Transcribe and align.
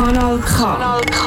Kanal 0.00 0.38
K. 0.40 0.64
Kanal 0.64 1.02
K. 1.12 1.20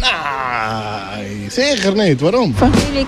Nein, 0.00 1.48
sicher 1.48 1.92
nicht. 1.92 2.20
Warum? 2.22 2.52
Weil 2.58 3.04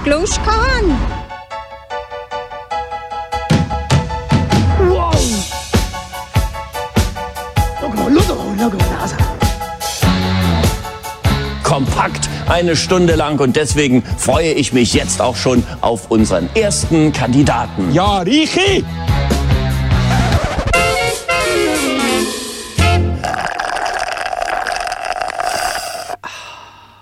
kompakt 11.81 12.29
eine 12.47 12.77
Stunde 12.77 13.15
lang 13.15 13.41
und 13.41 13.57
deswegen 13.57 14.03
freue 14.03 14.53
ich 14.53 14.75
mich 14.75 14.93
jetzt 14.93 15.23
auch 15.23 15.37
schon 15.37 15.63
auf 15.81 16.11
unseren 16.11 16.51
ersten 16.55 17.11
Kandidaten. 17.13 17.95
Ja, 17.95 18.19
Richi! 18.19 18.85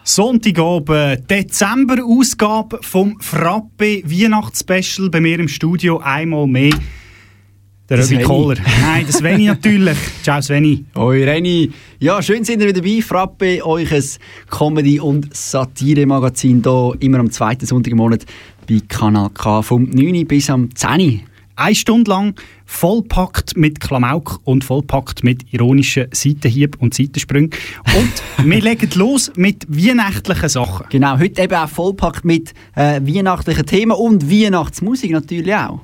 Sonntagabend, 0.05 1.29
Dezember-Ausgabe 1.29 2.79
vom 2.83 3.21
Frappe 3.21 4.03
Weihnachtsspecial 4.05 5.11
bei 5.11 5.21
mir 5.21 5.41
im 5.41 5.49
Studio 5.49 5.99
einmal 5.99 6.47
mehr. 6.47 6.73
Der 7.89 7.99
Röbi. 8.05 8.23
Kohler. 8.23 8.57
Nein, 8.83 9.07
das 9.07 9.17
Sveni 9.17 9.47
natürlich. 9.47 9.97
Ciao 10.23 10.43
Sveni. 10.43 10.85
Hoi 10.95 11.25
Reni. 11.25 11.71
Ja, 11.99 12.21
schön 12.21 12.45
sind 12.45 12.61
ihr 12.61 12.69
wieder 12.69 12.83
dabei. 12.83 13.01
Frappe, 13.01 13.65
euch 13.65 13.91
ein 13.91 14.05
Comedy- 14.51 15.01
und 15.01 15.35
Satire-Magazin 15.35 16.63
hier 16.63 16.93
immer 17.01 17.21
am 17.21 17.31
zweiten 17.31 17.65
Sonntag 17.65 17.93
im 17.93 17.97
Monat 17.97 18.27
bei 18.69 18.83
Kanal 18.87 19.31
K 19.31 19.63
vom 19.63 19.85
9 19.85 20.27
bis 20.27 20.51
am 20.51 20.69
10. 20.75 21.23
Eine 21.57 21.75
Stunde 21.75 22.11
lang 22.11 22.35
vollpackt 22.67 23.57
mit 23.57 23.81
Klamauk 23.81 24.41
und 24.45 24.65
vollpackt 24.65 25.25
mit 25.25 25.51
ironischen 25.55 26.09
Seitenhieb 26.13 26.77
und 26.81 26.93
Seitensprüngen. 26.93 27.51
Und 27.97 28.47
wir 28.47 28.61
legen 28.61 28.91
los 28.97 29.33
mit 29.35 29.67
weihnachtlichen 29.67 30.51
Sachen. 30.51 30.87
Genau, 30.91 31.19
heute 31.19 31.41
eben 31.41 31.55
auch 31.55 31.69
vollpackt 31.71 32.27
mit 32.27 32.53
äh, 32.77 33.01
weihnachtlichen 33.03 33.65
Themen 33.65 33.93
und 33.93 34.31
Weihnachtsmusik 34.31 35.11
natürlich 35.11 35.55
auch. 35.55 35.81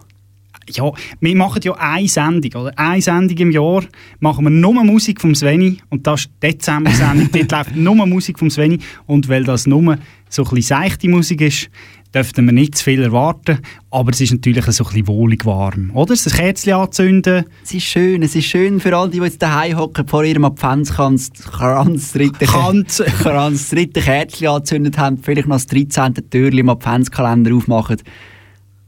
Ja, 0.70 0.91
wir 1.20 1.37
machen 1.37 1.61
ja 1.62 1.73
eine 1.75 2.09
Sendung, 2.09 2.62
oder? 2.62 2.79
Eine 2.79 3.03
Sendung 3.03 3.37
im 3.39 3.51
Jahr 3.51 3.84
machen 4.20 4.45
wir 4.45 4.51
nur 4.51 4.84
Musik 4.84 5.21
vom 5.21 5.34
Sveni 5.34 5.79
und 5.91 6.06
das 6.06 6.23
ist 6.23 6.31
die 6.43 6.48
Dezember-Sendung. 6.48 7.29
Dort 7.33 7.51
läuft 7.53 7.77
nur 7.77 8.06
Musik 8.06 8.39
vom 8.39 8.51
Sveni 8.51 8.79
und 9.06 9.29
weil 9.29 9.45
das 9.45 9.67
nur 9.67 9.98
so 10.29 10.43
ein 10.43 10.48
bisschen 10.51 10.62
seichte 10.62 11.09
Musik 11.09 11.41
ist, 11.41 11.71
dürften 12.15 12.47
wir 12.47 12.53
nicht 12.53 12.77
zu 12.77 12.84
viel 12.84 13.03
erwarten, 13.03 13.59
aber 13.91 14.12
es 14.12 14.21
ist 14.21 14.33
natürlich 14.33 14.65
so 14.67 14.84
ein 14.84 14.89
bisschen 14.89 15.09
wohlig 15.09 15.45
warm, 15.45 15.91
oder? 15.95 16.15
Das 16.15 16.25
Kerzchen 16.25 16.75
anzünden, 16.75 17.45
Es 17.65 17.75
ist 17.75 17.84
schön, 17.84 18.23
es 18.23 18.37
ist 18.37 18.47
schön 18.47 18.78
für 18.81 18.97
all 18.97 19.11
die, 19.11 19.19
jetzt 19.19 19.43
daheim 19.43 19.77
hocken, 19.77 20.06
vor 20.06 20.25
ihrem 20.25 20.45
Adventskranz 20.45 21.33
Kranz, 21.33 22.12
dritte, 22.12 22.47
Kranz. 22.47 23.03
Kranz, 23.21 23.71
dritte 23.71 24.01
Kerzchen 24.03 24.49
angezündet 24.49 24.97
haben, 24.97 25.19
vielleicht 25.19 25.49
noch 25.49 25.56
das 25.56 25.67
13. 25.67 26.15
Türchen 26.31 26.59
im 26.59 26.69
Adventskalender 26.69 27.55
aufmachen 27.55 27.97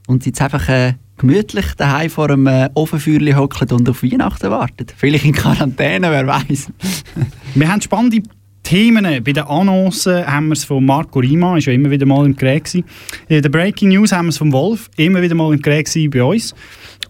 und 0.07 0.25
jetzt 0.25 0.41
einfach 0.41 0.69
äh, 0.69 0.95
gemütlich 1.17 1.67
daheim 1.77 2.11
vor 2.11 2.31
einem 2.31 2.47
äh, 2.47 2.69
Ofenfeuerchen 2.75 3.37
hocken 3.37 3.71
und 3.73 3.89
auf 3.89 4.03
Weihnachten 4.03 4.51
warten. 4.51 4.87
Vielleicht 4.97 5.25
in 5.25 5.33
Quarantäne, 5.33 6.11
wer 6.11 6.27
weiß. 6.27 6.69
Wir 7.55 7.69
haben 7.69 7.81
spannende 7.81 8.23
Themen. 8.63 9.05
Bei 9.25 9.33
den 9.33 9.45
Annoncen 9.45 10.27
haben 10.27 10.49
wir 10.49 10.55
es 10.55 10.65
von 10.65 10.85
Marco 10.85 11.21
Rima, 11.21 11.57
ist 11.57 11.67
ja 11.67 11.73
immer 11.73 11.91
wieder 11.91 12.05
mal 12.05 12.27
im 12.27 12.37
Gerät 12.37 12.65
gewesen. 12.65 12.85
In 13.29 13.41
der 13.41 13.49
Breaking 13.49 13.91
News 13.91 14.11
haben 14.13 14.27
wir 14.27 14.31
es 14.31 14.39
vom 14.39 14.53
Wolf, 14.53 14.91
immer 14.97 15.23
wieder 15.23 15.35
mal 15.37 15.53
im 15.55 15.63
Gerät 15.63 15.87
gewesen 15.87 16.11
bei 16.11 16.23
uns. 16.25 16.55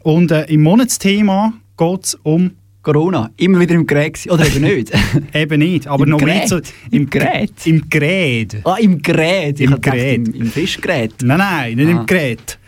Und 0.02 0.30
äh, 0.30 0.44
im 0.52 0.62
Monatsthema 0.62 1.54
geht 1.78 2.04
es 2.04 2.14
um 2.22 2.50
Corona, 2.82 3.30
immer 3.38 3.58
wieder 3.58 3.74
im 3.74 3.86
Gerät 3.86 4.14
gewesen. 4.14 4.30
oder 4.30 4.46
eben 4.46 4.62
nicht. 4.62 4.92
eben 5.34 5.58
nicht, 5.58 5.86
aber 5.88 6.04
Im 6.04 6.10
noch 6.10 6.18
Gerät? 6.18 6.34
nicht 6.36 6.48
so 6.48 6.60
Im 6.90 7.08
Gerät? 7.10 7.52
Im 7.66 7.88
Gerät. 7.90 8.56
ah, 8.64 8.76
im 8.78 9.02
Gerät. 9.02 9.58
Ich 9.58 9.66
Im 9.66 9.72
hab 9.72 9.82
gedacht, 9.82 9.98
Gerät. 9.98 10.28
Im, 10.28 10.34
im 10.34 10.46
Fischgerät. 10.46 11.14
Nein, 11.22 11.38
nein, 11.38 11.74
nicht 11.74 11.88
Ah. 11.88 11.90
im 12.00 12.06
Gerät. 12.06 12.58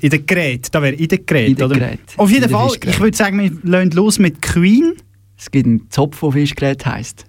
In 0.00 0.10
der 0.10 0.18
Gerät, 0.20 0.68
da 0.72 0.80
wäre 0.82 0.94
in 0.94 1.08
der 1.08 1.18
Gerät, 1.18 1.48
In 1.48 1.56
der 1.56 1.66
oder? 1.66 1.78
Gerät. 1.78 2.00
Auf 2.16 2.30
jeden 2.30 2.48
Fall, 2.48 2.70
ich 2.84 3.00
würde 3.00 3.16
sagen, 3.16 3.38
wir 3.38 3.50
lassen 3.70 3.90
los 3.92 4.18
mit 4.18 4.40
Queen. 4.40 4.94
Es 5.36 5.50
gibt 5.50 5.66
einen 5.66 5.90
Zopf, 5.90 6.20
der 6.20 6.32
Fischgerät 6.32 6.86
heisst. 6.86 7.24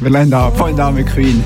Wir 0.00 0.10
lernen 0.10 0.32
an, 0.32 0.54
fangen 0.54 0.80
an 0.80 0.94
mit 0.94 1.06
Queen. 1.06 1.42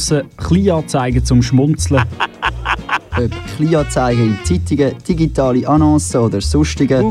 Annoncen, 0.00 0.22
Kleinanzeigen 0.38 1.24
zum 1.24 1.42
Schmunzeln. 1.42 2.02
Ob 3.18 3.30
Kleinanzeigen 3.56 4.28
in 4.28 4.44
Zeitungen, 4.44 4.94
digitale 5.06 5.68
Annoncen 5.68 6.22
oder 6.22 6.40
sonstige 6.40 7.04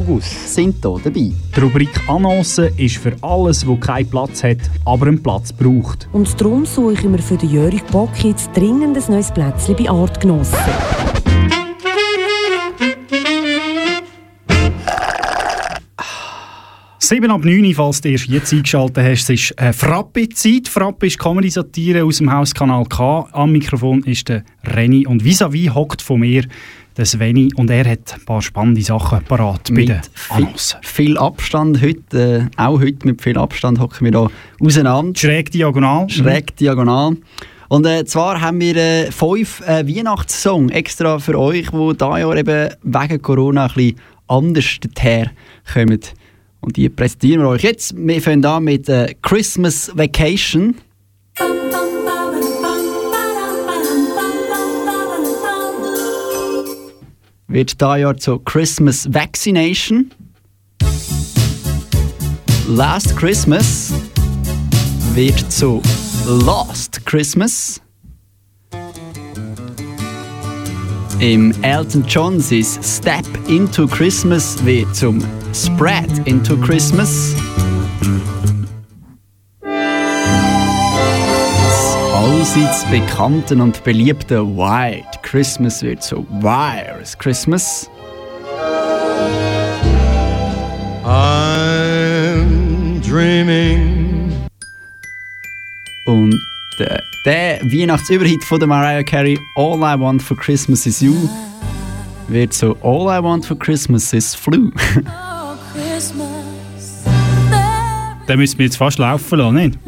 sind 0.48 0.78
hier 0.82 1.00
dabei. 1.04 1.32
Die 1.32 1.60
Rubrik 1.60 1.90
Annoncen 2.08 2.70
ist 2.78 2.98
für 2.98 3.16
alles, 3.22 3.68
wo 3.68 3.76
keinen 3.76 4.10
Platz 4.10 4.44
hat, 4.44 4.58
aber 4.86 5.08
einen 5.08 5.22
Platz 5.22 5.54
braucht. 5.54 6.10
Und 6.14 6.42
darum 6.42 6.66
suche 6.66 6.94
ich 6.94 7.04
mir 7.04 7.20
für 7.20 7.38
den 7.38 7.52
Jörg 7.52 7.84
Bock 7.92 8.24
jetzt 8.24 8.50
dringend 8.56 8.98
ein 8.98 9.14
neues 9.14 9.32
Plätzchen 9.32 9.76
bei 9.76 9.88
Artgenossen. 9.88 10.58
Sieben 17.10 17.32
ab 17.32 17.44
9, 17.44 17.74
falls 17.74 18.02
du 18.02 18.10
erst 18.10 18.28
jetzt 18.28 18.54
eingeschaltet 18.54 19.04
hast, 19.04 19.32
es 19.32 19.50
ist 19.50 19.60
äh, 19.60 19.74
Frappe-Zeit. 19.74 20.68
Frappe 20.68 21.08
ist 21.08 21.18
Comedy-Satire 21.18 22.04
aus 22.04 22.20
dem 22.20 22.32
Hauskanal 22.32 22.86
K. 22.86 23.28
Am 23.32 23.52
Mikrofon 23.52 24.04
ist 24.04 24.30
der 24.30 24.44
Renny 24.64 25.08
und 25.08 25.24
vis-à-vis 25.24 25.74
hockt 25.74 26.04
von 26.04 26.20
mir 26.20 26.46
der 26.98 27.06
Sveni 27.08 27.50
und 27.56 27.72
er 27.72 27.90
hat 27.90 28.14
ein 28.14 28.26
paar 28.26 28.44
spannende 28.44 28.84
Sachen 28.84 29.24
parat 29.24 29.72
Mit 29.72 29.90
viel, 29.90 30.02
Annoncen. 30.30 30.80
viel 30.84 31.18
Abstand 31.18 31.82
heute, 31.82 32.48
äh, 32.56 32.62
auch 32.62 32.80
heute 32.80 33.08
mit 33.08 33.24
viel 33.24 33.40
Abstand 33.40 33.80
hocken 33.80 34.06
wir 34.06 34.12
hier 34.12 34.32
auseinander. 34.60 35.20
Schräg 35.20 35.50
diagonal. 35.50 36.08
schräg 36.12 36.56
diagonal. 36.58 37.18
Und 37.70 37.88
äh, 37.88 38.06
zwar 38.06 38.40
haben 38.40 38.62
wir 38.62 38.76
äh, 38.76 39.12
fünf 39.12 39.62
äh, 39.62 39.84
Weihnachtssongs 39.88 40.72
extra 40.72 41.18
für 41.18 41.40
euch, 41.40 41.72
die 41.72 41.94
dieses 41.98 42.00
Jahr 42.02 42.38
eben 42.38 42.70
wegen 42.84 43.22
Corona 43.24 43.66
ein 43.66 43.74
bisschen 43.74 43.96
anders 44.28 44.78
daherkommen. 44.94 46.02
Und 46.62 46.78
die 46.78 46.90
präsentieren 46.90 47.42
wir 47.42 47.50
euch 47.50 47.64
jetzt. 47.64 47.96
Wir 47.96 48.22
fangen 48.22 48.46
an 48.46 48.64
mit 48.64 48.90
äh, 48.90 49.16
Christmas 49.22 49.92
Vacation. 49.96 50.76
Wird 57.48 57.82
dieses 57.82 57.98
Jahr 57.98 58.18
zu 58.18 58.40
Christmas 58.40 59.12
Vaccination. 59.12 60.12
Last 62.68 63.18
Christmas 63.18 63.92
wird 65.16 65.52
zu 65.52 65.82
Lost 66.28 67.04
Christmas. 67.08 67.82
Im 71.20 71.54
Elton 71.64 72.06
John 72.08 72.40
sein 72.40 72.64
Step 72.64 73.26
into 73.50 73.86
Christmas 73.88 74.64
wird 74.64 74.96
zum 74.96 75.22
Spread 75.54 76.10
into 76.26 76.56
Christmas. 76.56 77.36
Das 81.62 81.98
allseits 82.14 82.86
bekannten 82.90 83.60
und 83.60 83.84
beliebten 83.84 84.56
White 84.56 85.20
Christmas 85.22 85.84
wird 85.84 86.02
zu 86.02 86.26
Wires 86.42 87.18
Christmas. 87.18 87.90
I'm 91.04 93.02
dreaming. 93.06 94.32
Und 96.06 96.34
der, 96.80 97.04
der 97.30 97.62
Weihnachtsüberhit 97.62 98.44
von 98.44 98.58
der 98.58 98.68
Mariah 98.68 99.04
Carey, 99.04 99.38
All 99.56 99.78
I 99.78 100.00
Want 100.00 100.20
for 100.20 100.36
Christmas 100.36 100.88
is 100.88 101.00
You, 101.00 101.14
wird 102.28 102.54
so 102.54 102.76
All 102.82 103.04
I 103.06 103.22
Want 103.24 103.46
for 103.46 103.56
Christmas 103.56 104.12
is 104.14 104.34
Flu. 104.34 104.72
Den 108.28 108.40
müssen 108.40 108.58
wir 108.58 108.66
jetzt 108.66 108.78
fast 108.78 108.98
laufen 108.98 109.38
lassen, 109.38 109.56
nicht? 109.56 109.80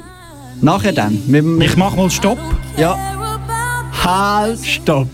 Nachher 0.61 0.93
dann. 0.93 1.17
Wir, 1.25 1.43
wir, 1.43 1.65
Ich 1.65 1.75
mach 1.77 1.95
mal 1.95 2.11
Stopp. 2.11 2.37
ja. 2.77 2.95
Halt, 4.03 4.63
stopp. 4.63 5.07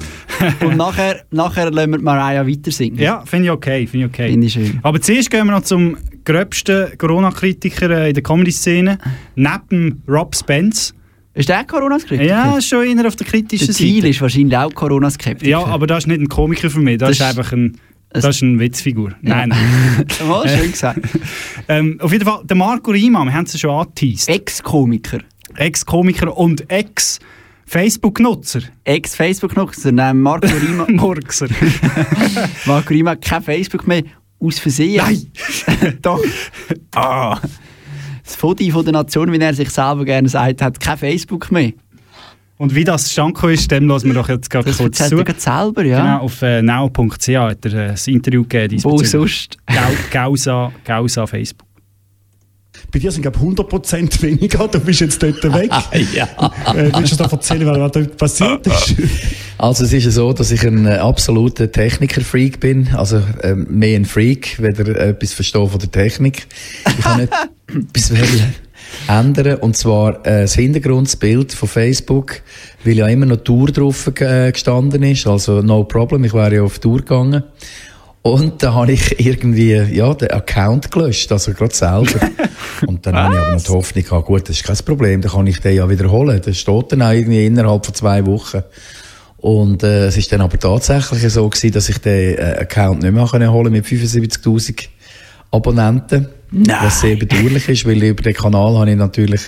Und 0.60 0.76
nachher, 0.76 1.22
nachher 1.30 1.70
lassen 1.70 1.92
wir 1.92 2.00
Mariah 2.02 2.46
weiter 2.46 2.70
singen. 2.70 2.98
Ja, 2.98 3.22
finde 3.24 3.46
ich 3.46 3.50
okay, 3.52 3.86
finde 3.86 4.06
ich 4.06 4.12
okay. 4.12 4.30
Finde 4.30 4.46
ich 4.46 4.52
schön. 4.52 4.80
Aber 4.82 5.00
zuerst 5.00 5.30
gehen 5.30 5.46
wir 5.46 5.52
noch 5.52 5.62
zum 5.62 5.96
gröbsten 6.26 6.98
Corona-Kritiker 6.98 7.88
äh, 7.90 8.08
in 8.08 8.14
der 8.14 8.22
Comedy-Szene. 8.22 8.98
Neben 9.34 10.02
Rob 10.06 10.36
Spence. 10.36 10.92
Ist 11.32 11.48
der 11.48 11.64
Corona-Skeptiker? 11.64 12.24
Ja, 12.24 12.58
ist 12.58 12.68
schon 12.68 12.84
eher 12.98 13.06
auf 13.06 13.14
der 13.16 13.26
kritischen 13.26 13.68
Der 13.68 13.74
Ziel 13.76 13.96
Seite. 13.96 14.08
ist 14.08 14.20
wahrscheinlich 14.20 14.56
auch 14.56 14.74
Corona-Skeptiker. 14.74 15.48
Ja, 15.50 15.64
aber 15.64 15.86
das 15.86 15.98
ist 16.04 16.06
nicht 16.08 16.20
ein 16.20 16.28
Komiker 16.28 16.70
für 16.70 16.80
mich. 16.80 16.98
Das, 16.98 17.10
Das 17.16 17.18
ist 17.18 17.38
einfach 17.38 17.52
ein, 17.52 17.78
das 18.10 18.24
ist 18.26 18.42
eine 18.42 18.58
Witzfigur. 18.58 19.12
Nein, 19.20 19.50
nein. 19.50 20.06
Oh, 20.28 20.42
schön 20.46 20.72
gesagt. 20.72 20.98
ähm, 21.68 21.98
auf 22.00 22.12
jeden 22.12 22.24
Fall, 22.24 22.40
der 22.44 22.56
Marco 22.56 22.90
Riemann, 22.90 23.28
wir 23.28 23.34
haben 23.34 23.44
es 23.44 23.52
ja 23.52 23.60
schon 23.60 23.70
angeteased. 23.70 24.28
Ex-Komiker. 24.28 25.20
Ex-Komiker 25.54 26.36
und 26.36 26.68
Ex-Facebook-Nutzer. 26.70 28.62
Ex-Facebook-Nutzer, 28.84 29.92
nein, 29.92 30.20
Marco 30.20 30.48
Rima. 30.48 30.86
Murkser. 30.90 31.46
Marco 32.66 32.88
Rima 32.92 33.12
hat 33.12 33.22
kein 33.22 33.42
Facebook 33.42 33.86
mehr. 33.86 34.02
Aus 34.42 34.58
Versehen. 34.58 34.96
Nein! 34.96 35.30
Doch. 36.02 36.20
Ah. 36.94 37.38
Das 38.30 38.36
Foto 38.36 38.64
von 38.70 38.84
der 38.84 38.92
Nation, 38.92 39.32
wie 39.32 39.38
er 39.38 39.52
sich 39.52 39.70
selber 39.70 40.04
gerne 40.04 40.28
sagt, 40.28 40.62
hat 40.62 40.78
kein 40.78 40.96
Facebook 40.96 41.50
mehr. 41.50 41.72
Und 42.58 42.74
wie 42.76 42.84
das 42.84 43.12
gekommen 43.34 43.54
ist, 43.54 43.70
dem 43.72 43.88
lassen 43.88 44.06
wir 44.06 44.14
doch 44.14 44.28
jetzt 44.28 44.48
gerade 44.48 44.66
Das 44.66 44.78
kurz 44.78 44.98
zu. 44.98 45.16
gerade 45.16 45.40
selber, 45.40 45.84
ja. 45.84 46.00
Genau, 46.00 46.24
auf 46.24 46.40
äh, 46.42 46.62
now.ch 46.62 47.28
hat 47.28 47.64
er 47.64 47.74
äh, 47.74 47.88
ein 47.88 47.96
Interview 48.06 48.42
gegeben. 48.42 48.84
Wo 48.84 49.02
sonst? 49.02 49.56
Gau, 49.66 49.74
Gausa, 50.12 50.70
Gausa 50.84 51.26
Facebook. 51.26 51.69
Bei 52.92 52.98
dir 52.98 53.12
sind, 53.12 53.22
glaube 53.22 53.38
ich, 53.38 53.44
100% 53.44 54.22
weniger. 54.22 54.66
Du 54.66 54.80
bist 54.80 55.00
jetzt 55.00 55.22
dort 55.22 55.42
weg. 55.44 55.70
ja. 56.14 56.24
Äh, 56.74 56.90
willst 56.92 57.18
du 57.18 57.22
uns 57.22 57.32
erzählen, 57.32 57.66
was 57.66 57.92
dort 57.92 58.16
passiert 58.16 58.66
ist? 58.66 58.94
Also 59.58 59.84
es 59.84 59.92
ist 59.92 60.06
ja 60.06 60.10
so, 60.10 60.32
dass 60.32 60.52
ich 60.52 60.66
ein 60.66 60.86
äh, 60.86 60.92
absoluter 60.92 61.70
Techniker-Freak 61.70 62.60
bin. 62.60 62.88
Also 62.94 63.22
ähm, 63.42 63.66
mehr 63.68 63.94
ein 63.94 64.06
Freak, 64.06 64.56
weder 64.58 64.96
etwas 64.96 65.34
verstehe 65.34 65.68
von 65.68 65.78
der 65.78 65.90
Technik. 65.90 66.46
Ich 66.98 67.04
habe 67.04 67.20
nicht 67.20 67.32
etwas 67.68 68.10
wollen 68.10 68.54
ändern. 69.06 69.56
Und 69.56 69.76
zwar 69.76 70.26
äh, 70.26 70.42
das 70.42 70.54
Hintergrundbild 70.54 71.52
von 71.52 71.68
Facebook, 71.68 72.40
weil 72.84 72.96
ja 72.96 73.08
immer 73.08 73.26
noch 73.26 73.36
Tour 73.36 73.66
drauf 73.66 74.06
äh, 74.18 74.50
gestanden 74.50 75.02
ist. 75.02 75.26
Also 75.26 75.60
no 75.60 75.84
problem, 75.84 76.24
ich 76.24 76.32
wäre 76.32 76.54
ja 76.54 76.62
auf 76.62 76.78
Tour 76.78 76.98
gegangen. 76.98 77.44
Und 78.22 78.62
da 78.62 78.74
habe 78.74 78.92
ich 78.92 79.18
irgendwie, 79.18 79.72
ja, 79.72 80.12
den 80.12 80.30
Account 80.30 80.90
gelöscht, 80.90 81.32
also 81.32 81.52
gerade 81.52 81.74
selber. 81.74 82.20
Und 82.86 83.06
dann 83.06 83.16
habe 83.16 83.34
ich 83.34 83.40
aber 83.40 83.52
noch 83.52 83.62
die 83.62 83.72
Hoffnung 83.72 84.04
gehabt, 84.04 84.26
gut, 84.26 84.42
das 84.42 84.56
ist 84.56 84.64
kein 84.64 84.76
Problem, 84.76 85.22
dann 85.22 85.32
kann 85.32 85.46
ich 85.46 85.58
den 85.60 85.76
ja 85.76 85.88
wiederholen. 85.88 86.40
Das 86.44 86.58
steht 86.58 86.92
dann 86.92 87.02
auch 87.02 87.12
irgendwie 87.12 87.46
innerhalb 87.46 87.84
von 87.86 87.94
zwei 87.94 88.24
Wochen. 88.26 88.62
Und 89.38 89.82
äh, 89.82 90.06
es 90.06 90.18
ist 90.18 90.30
dann 90.32 90.42
aber 90.42 90.58
tatsächlich 90.58 91.32
so 91.32 91.48
gewesen, 91.48 91.72
dass 91.72 91.88
ich 91.88 91.98
den 91.98 92.36
äh, 92.36 92.58
Account 92.60 93.02
nicht 93.02 93.12
mehr 93.12 93.26
können 93.26 93.50
holen 93.50 93.72
mit 93.72 93.86
75'000 93.86 94.88
Abonnenten. 95.50 96.28
Was 96.82 97.00
sehr 97.00 97.16
bedauerlich 97.16 97.68
ist, 97.68 97.86
weil 97.86 98.02
über 98.02 98.22
den 98.22 98.34
Kanal 98.34 98.76
habe 98.76 98.90
ich 98.90 98.96
natürlich 98.96 99.40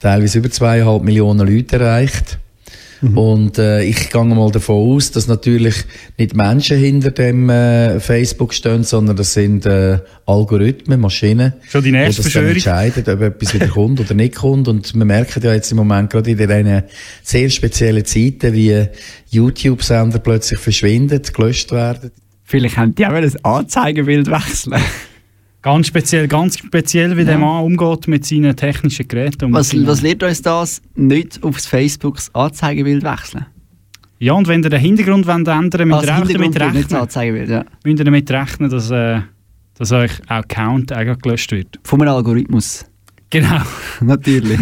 teilweise 0.00 0.38
über 0.38 0.50
zweieinhalb 0.50 1.02
Millionen 1.02 1.46
Leute 1.46 1.76
erreicht. 1.76 2.38
Und 3.02 3.58
äh, 3.58 3.82
ich 3.82 4.10
gehe 4.10 4.24
mal 4.24 4.50
davon 4.50 4.94
aus, 4.94 5.10
dass 5.10 5.28
natürlich 5.28 5.74
nicht 6.16 6.34
Menschen 6.34 6.78
hinter 6.78 7.10
dem 7.10 7.50
äh, 7.50 8.00
Facebook 8.00 8.54
stehen, 8.54 8.84
sondern 8.84 9.16
das 9.16 9.34
sind 9.34 9.66
äh, 9.66 9.98
Algorithmen, 10.24 11.00
Maschinen, 11.00 11.54
Schon 11.68 11.84
die 11.84 11.92
nächste 11.92 12.22
die 12.22 12.28
das 12.28 12.32
dann 12.32 12.46
entscheiden, 12.46 13.04
ob 13.06 13.20
etwas 13.20 13.54
wieder 13.54 13.68
kommt 13.68 14.00
oder 14.00 14.14
nicht 14.14 14.36
kommt. 14.36 14.68
Und 14.68 14.94
wir 14.94 15.04
merken 15.04 15.42
ja 15.42 15.52
jetzt 15.52 15.70
im 15.70 15.76
Moment 15.76 16.10
gerade 16.10 16.30
in 16.30 16.38
diesen 16.38 16.82
sehr 17.22 17.50
speziellen 17.50 18.04
Zeiten, 18.04 18.52
wie 18.54 18.86
YouTube-Sender 19.30 20.18
plötzlich 20.18 20.58
verschwinden, 20.58 21.20
gelöscht 21.32 21.72
werden. 21.72 22.10
Vielleicht 22.44 22.76
haben 22.76 22.94
die 22.94 23.04
auch 23.04 23.12
ein 23.12 23.32
Anzeigebild 23.42 24.30
wechseln. 24.30 24.80
Ganz 25.66 25.88
speziell, 25.88 26.28
ganz 26.28 26.58
speziell, 26.58 27.16
wie 27.16 27.24
der 27.24 27.38
Mann 27.38 27.64
umgeht 27.64 28.06
mit 28.06 28.24
seinen 28.24 28.54
technischen 28.54 29.08
Geräten. 29.08 29.52
Was, 29.52 29.74
was 29.84 30.00
lehrt 30.00 30.22
uns 30.22 30.40
das? 30.40 30.80
Nicht 30.94 31.42
aufs 31.42 31.66
Facebooks 31.66 32.32
Anzeigebild 32.32 33.02
wechseln. 33.02 33.46
Ja, 34.20 34.34
und 34.34 34.46
wenn 34.46 34.62
ihr 34.62 34.70
den 34.70 34.78
Hintergrund 34.78 35.26
wollt 35.26 35.48
ändern 35.48 35.90
wollt, 35.90 36.06
müsst 36.06 36.06
ihr 36.06 36.14
auch 36.14 36.28
damit 36.28 36.60
rechnen, 36.60 37.50
ja. 37.50 37.64
müsst 37.84 37.98
ihr 37.98 38.04
damit 38.04 38.30
rechnen 38.30 38.70
dass, 38.70 38.92
äh, 38.92 39.22
dass 39.76 39.90
euch 39.90 40.12
Account 40.28 40.92
auch 40.92 41.18
gelöscht 41.18 41.50
wird. 41.50 41.80
Vom 41.82 42.00
Algorithmus. 42.02 42.84
Genau. 43.30 43.60
Natürlich. 44.00 44.60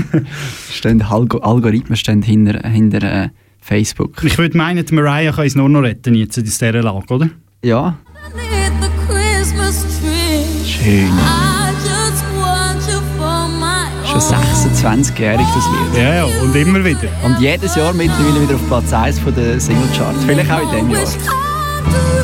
stehen 0.70 1.02
Algo 1.02 1.37
Algorithmen 1.40 1.99
stehen 1.99 2.23
hinter, 2.23 2.66
hinter 2.66 3.25
äh, 3.25 3.28
Facebook. 3.61 4.25
Ich 4.25 4.38
würde 4.38 4.56
meinen, 4.56 4.87
die 4.87 4.94
Mariah 4.94 5.32
kann 5.32 5.44
es 5.44 5.54
nur 5.54 5.68
noch 5.68 5.82
retten 5.82 6.14
jetzt 6.14 6.38
in 6.38 6.44
dieser 6.44 6.73
Lage, 6.73 7.12
oder? 7.12 7.28
Ja, 7.62 7.99
schön. 10.84 11.10
Schon 14.06 14.20
26-jährig 14.20 15.46
das 15.54 15.64
Lied. 15.66 16.02
Ja, 16.02 16.14
ja, 16.14 16.24
und 16.24 16.54
immer 16.54 16.84
wieder. 16.84 17.08
Und 17.24 17.40
jedes 17.40 17.74
Jahr 17.74 17.92
mittlerweile 17.92 18.42
wieder 18.42 18.54
auf 18.54 18.66
Platz 18.68 18.92
1 18.92 19.18
von 19.18 19.34
den 19.34 19.58
Singlecharts. 19.58 20.24
Vielleicht 20.24 20.50
auch 20.50 20.60
in 20.60 20.88
diesem 20.88 20.90
Jahr. 20.90 22.24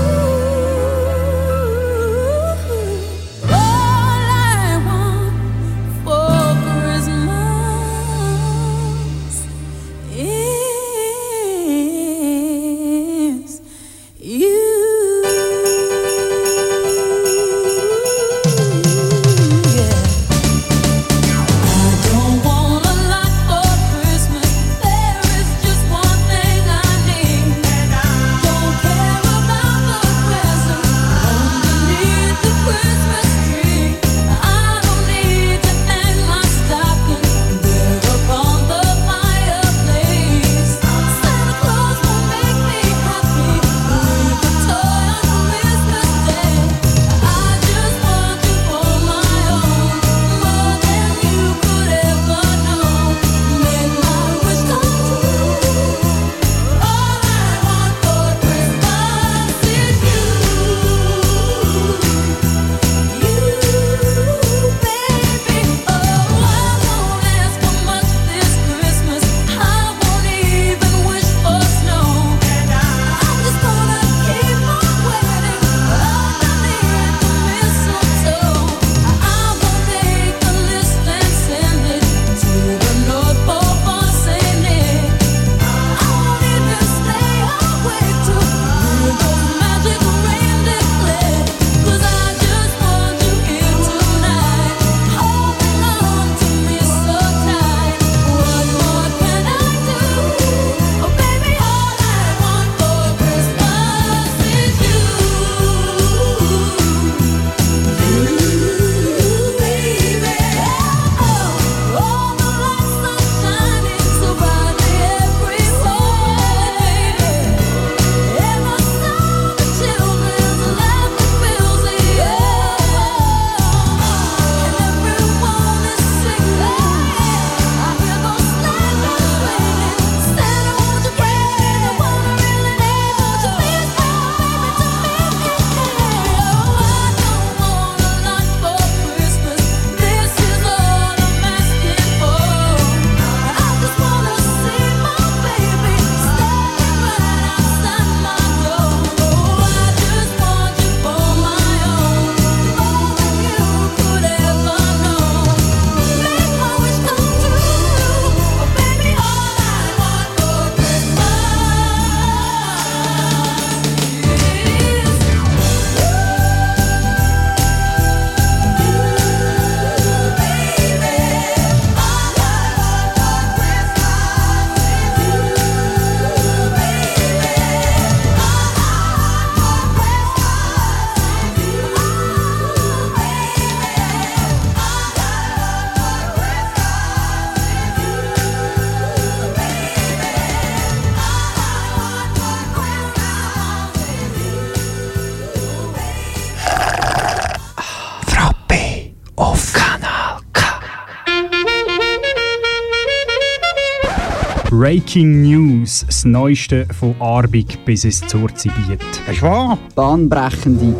Breaking 204.70 205.42
News, 205.42 206.04
das 206.06 206.24
Neueste 206.24 206.86
von 206.96 207.16
Arbig 207.20 207.84
bis 207.84 208.04
ins 208.04 208.20
Zurzibiet. 208.28 209.00
Das 209.26 209.34
ist 209.34 209.42
wahr. 209.42 209.76
Bahnbrechende 209.96 210.94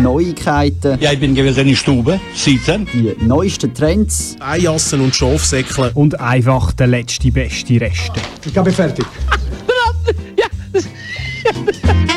Neuigkeiten. 0.00 0.96
Ja, 1.00 1.10
ich 1.10 1.18
bin 1.18 1.34
gewählt 1.34 1.58
in 1.58 1.66
die 1.66 1.74
Stube, 1.74 2.20
seitdem. 2.36 2.86
Die 2.86 3.16
neuesten 3.24 3.74
Trends. 3.74 4.36
Eijassen 4.38 5.00
und 5.00 5.12
Schafsäckle. 5.12 5.90
Und 5.94 6.20
einfach 6.20 6.72
der 6.74 6.86
letzte 6.86 7.32
beste 7.32 7.80
Reste. 7.80 8.20
Ich 8.44 8.52
glaube, 8.52 8.70
fertig. 8.70 9.04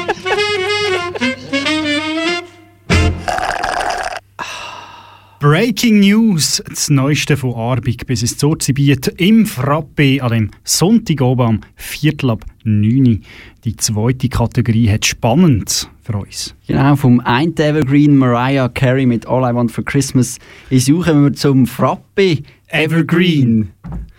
Breaking 5.39 6.01
News, 6.01 6.61
das 6.67 6.89
Neueste 6.89 7.37
von 7.37 7.53
Arbig 7.53 8.05
bis 8.05 8.23
ins 8.23 8.35
Zurzibiet 8.35 9.07
im 9.15 9.45
Frappe 9.45 10.21
an 10.21 10.31
dem 10.31 10.51
Sonntagabend 10.65 11.63
am 11.63 11.69
Viertel 11.77 12.31
ab 12.31 12.43
9 12.65 13.07
Uhr. 13.07 13.17
Die 13.63 13.77
zweite 13.77 14.27
Kategorie 14.27 14.89
hat 14.89 15.05
spannend 15.05 15.89
für 16.01 16.17
uns. 16.17 16.53
Genau, 16.67 16.93
vom 16.97 17.21
einen 17.21 17.55
Evergreen 17.55 18.17
Mariah 18.17 18.67
Carey 18.67 19.05
mit 19.05 19.27
All 19.27 19.49
I 19.49 19.55
Want 19.55 19.71
for 19.71 19.85
Christmas 19.85 20.39
ist 20.69 20.87
suchen 20.87 21.23
wir 21.23 21.33
zum 21.33 21.65
Frappe 21.67 22.39
Evergreen. 22.67 23.69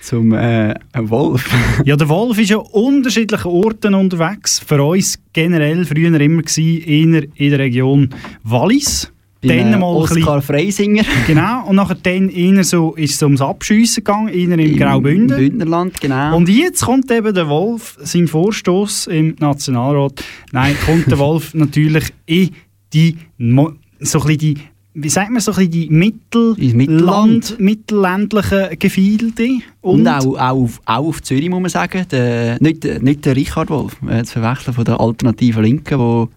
Zum 0.01 0.33
äh, 0.33 0.75
Wolf. 0.95 1.51
Ja, 1.85 1.97
der 1.97 2.09
Wolf 2.09 2.39
ist 2.39 2.49
ja 2.49 2.57
unterschiedlichen 2.57 3.49
Orten 3.49 3.93
unterwegs. 3.93 4.59
Für 4.59 4.83
uns 4.83 5.19
generell 5.35 5.85
früher 5.85 6.19
immer 6.19 6.41
gewesen, 6.41 6.83
eher 6.83 7.25
in 7.35 7.51
der 7.51 7.59
Region 7.59 8.09
Wallis. 8.43 9.13
Dann 9.43 9.81
mal 9.81 9.95
ein 9.97 10.03
bisschen- 10.03 10.23
Oskar 10.23 10.43
Freisinger. 10.43 11.05
Genau, 11.27 11.67
und 11.67 11.77
nachher 11.77 11.97
dann 12.03 12.29
eher 12.29 12.63
so, 12.65 12.95
ist 12.95 13.15
es 13.15 13.23
ums 13.23 13.41
Abschiessen 13.41 14.05
gegangen, 14.05 14.29
eher 14.29 14.59
im, 14.59 14.77
Graubünden. 14.77 15.37
Bündnerland, 15.37 16.01
genau. 16.01 16.37
Und 16.37 16.49
jetzt 16.49 16.83
kommt 16.85 17.11
eben 17.11 17.35
der 17.35 17.49
Wolf, 17.49 17.97
sein 18.03 18.29
Vorstoß 18.29 19.07
im 19.07 19.37
Nationalrat. 19.39 20.23
Nein, 20.53 20.77
kommt 20.85 21.11
der 21.11 21.19
Wolf 21.19 21.55
natürlich 21.55 22.05
in 22.27 22.51
die, 22.93 23.17
so 23.39 24.19
ein 24.21 24.27
bisschen 24.27 24.39
die, 24.39 24.57
wie 24.93 25.09
sagt 25.09 25.31
man, 25.31 25.41
so 25.41 25.53
ein 25.53 25.57
bisschen 25.57 25.71
die 25.71 25.89
Mittel 25.89 26.55
Mittelland. 26.75 27.51
Land, 27.51 27.61
mittelländlichen 27.61 28.79
Gefilde. 28.79 29.49
Und, 29.81 30.07
auch, 30.09 30.27
auch, 30.37 30.39
auf, 30.39 30.81
auch 30.85 31.07
auf 31.07 31.23
Zürich 31.23 31.49
muss 31.49 31.61
man 31.61 31.71
sagen, 31.71 32.05
der, 32.11 32.59
nicht, 32.61 32.83
der- 32.85 33.01
nicht 33.01 33.25
der 33.25 33.37
Richard 33.37 33.71
Wolf, 33.71 33.97
äh, 34.09 34.25
zu 34.25 34.41
verwechseln 34.41 34.75
von 34.75 34.85
der 34.85 35.01
alternativen 35.01 35.63
Linken, 35.63 35.99
wo 35.99 36.29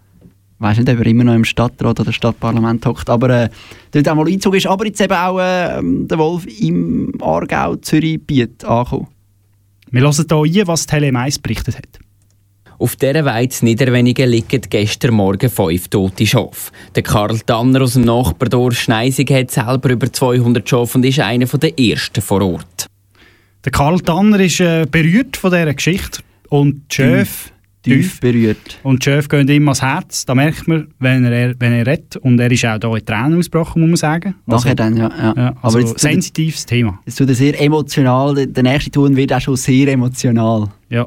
weiß 0.58 0.78
nicht, 0.78 0.88
ob 0.88 0.98
er 0.98 1.06
immer 1.06 1.24
noch 1.24 1.34
im 1.34 1.44
Stadtrat 1.44 2.00
oder 2.00 2.12
Stadtparlament 2.12 2.84
hockt, 2.86 3.10
aber 3.10 3.30
äh, 3.30 3.48
dort 3.90 4.08
auch 4.08 4.14
mal 4.14 4.28
Einzug 4.28 4.54
ist, 4.54 4.66
aber 4.66 4.86
jetzt 4.86 5.00
eben 5.00 5.14
auch 5.14 5.38
äh, 5.38 5.80
der 5.82 6.18
Wolf 6.18 6.46
im 6.60 7.12
Aargau, 7.20 7.76
Zürich, 7.76 8.24
Biet 8.24 8.64
angekommen. 8.64 9.08
Wir 9.90 10.02
hören 10.02 10.48
hier 10.50 10.62
ein, 10.62 10.68
was 10.68 10.86
Tele 10.86 11.16
1 11.16 11.38
berichtet 11.38 11.76
hat. 11.76 11.98
Auf 12.78 12.96
dieser 12.96 13.24
Weide 13.24 13.54
Niederwenigen 13.62 14.28
liegen 14.28 14.60
gestern 14.68 15.14
Morgen 15.14 15.48
fünf 15.48 15.88
tote 15.88 16.26
Schafe. 16.26 16.72
Der 16.96 17.04
Karl 17.04 17.38
Tanner 17.40 17.82
aus 17.82 17.92
dem 17.92 18.02
Nachbardorf 18.02 18.74
Schneisig 18.74 19.30
hat 19.30 19.52
selber 19.52 19.90
über 19.90 20.12
200 20.12 20.68
Schafe 20.68 20.98
und 20.98 21.04
ist 21.04 21.20
einer 21.20 21.46
der 21.46 21.78
ersten 21.78 22.20
vor 22.20 22.42
Ort. 22.42 22.86
Der 23.64 23.70
Karl 23.70 24.00
Tanner 24.00 24.40
ist 24.40 24.60
äh, 24.60 24.86
berührt 24.90 25.36
von 25.36 25.52
dieser 25.52 25.72
Geschichte 25.72 26.20
und 26.48 26.82
die 26.90 26.94
Chef 26.96 27.52
tief 27.84 28.20
berührt. 28.20 28.78
Und 28.82 29.04
die 29.04 29.10
Chef 29.10 29.28
gehen 29.28 29.46
ihm 29.48 29.68
ans 29.68 29.82
Herz, 29.82 30.24
da 30.24 30.34
merkt 30.34 30.66
man, 30.66 30.88
wenn 30.98 31.24
er, 31.24 31.54
wenn 31.60 31.72
er 31.72 31.86
redet. 31.86 32.16
Und 32.16 32.38
er 32.40 32.50
ist 32.50 32.64
auch 32.64 32.78
hier 32.80 32.94
in 32.96 33.06
Tränen 33.06 33.38
ausgebrochen, 33.38 33.80
muss 33.82 33.88
man 33.90 33.96
sagen. 33.96 34.34
Nachher 34.46 34.74
dann, 34.74 34.96
ja. 34.96 35.08
ja. 35.16 35.34
Ja, 35.36 35.54
also 35.62 35.78
aber 35.78 35.86
jetzt 35.86 36.00
sensitives 36.00 36.66
Thema. 36.66 37.00
Jetzt 37.06 37.16
tut 37.18 37.28
er 37.28 37.34
sehr 37.34 37.60
emotional, 37.60 38.34
der- 38.34 38.46
der 38.46 38.62
nächste 38.62 38.90
Ton 38.90 39.14
wird 39.16 39.32
auch 39.32 39.40
schon 39.40 39.56
sehr 39.56 39.88
emotional. 39.88 40.68
Ja. 40.88 41.06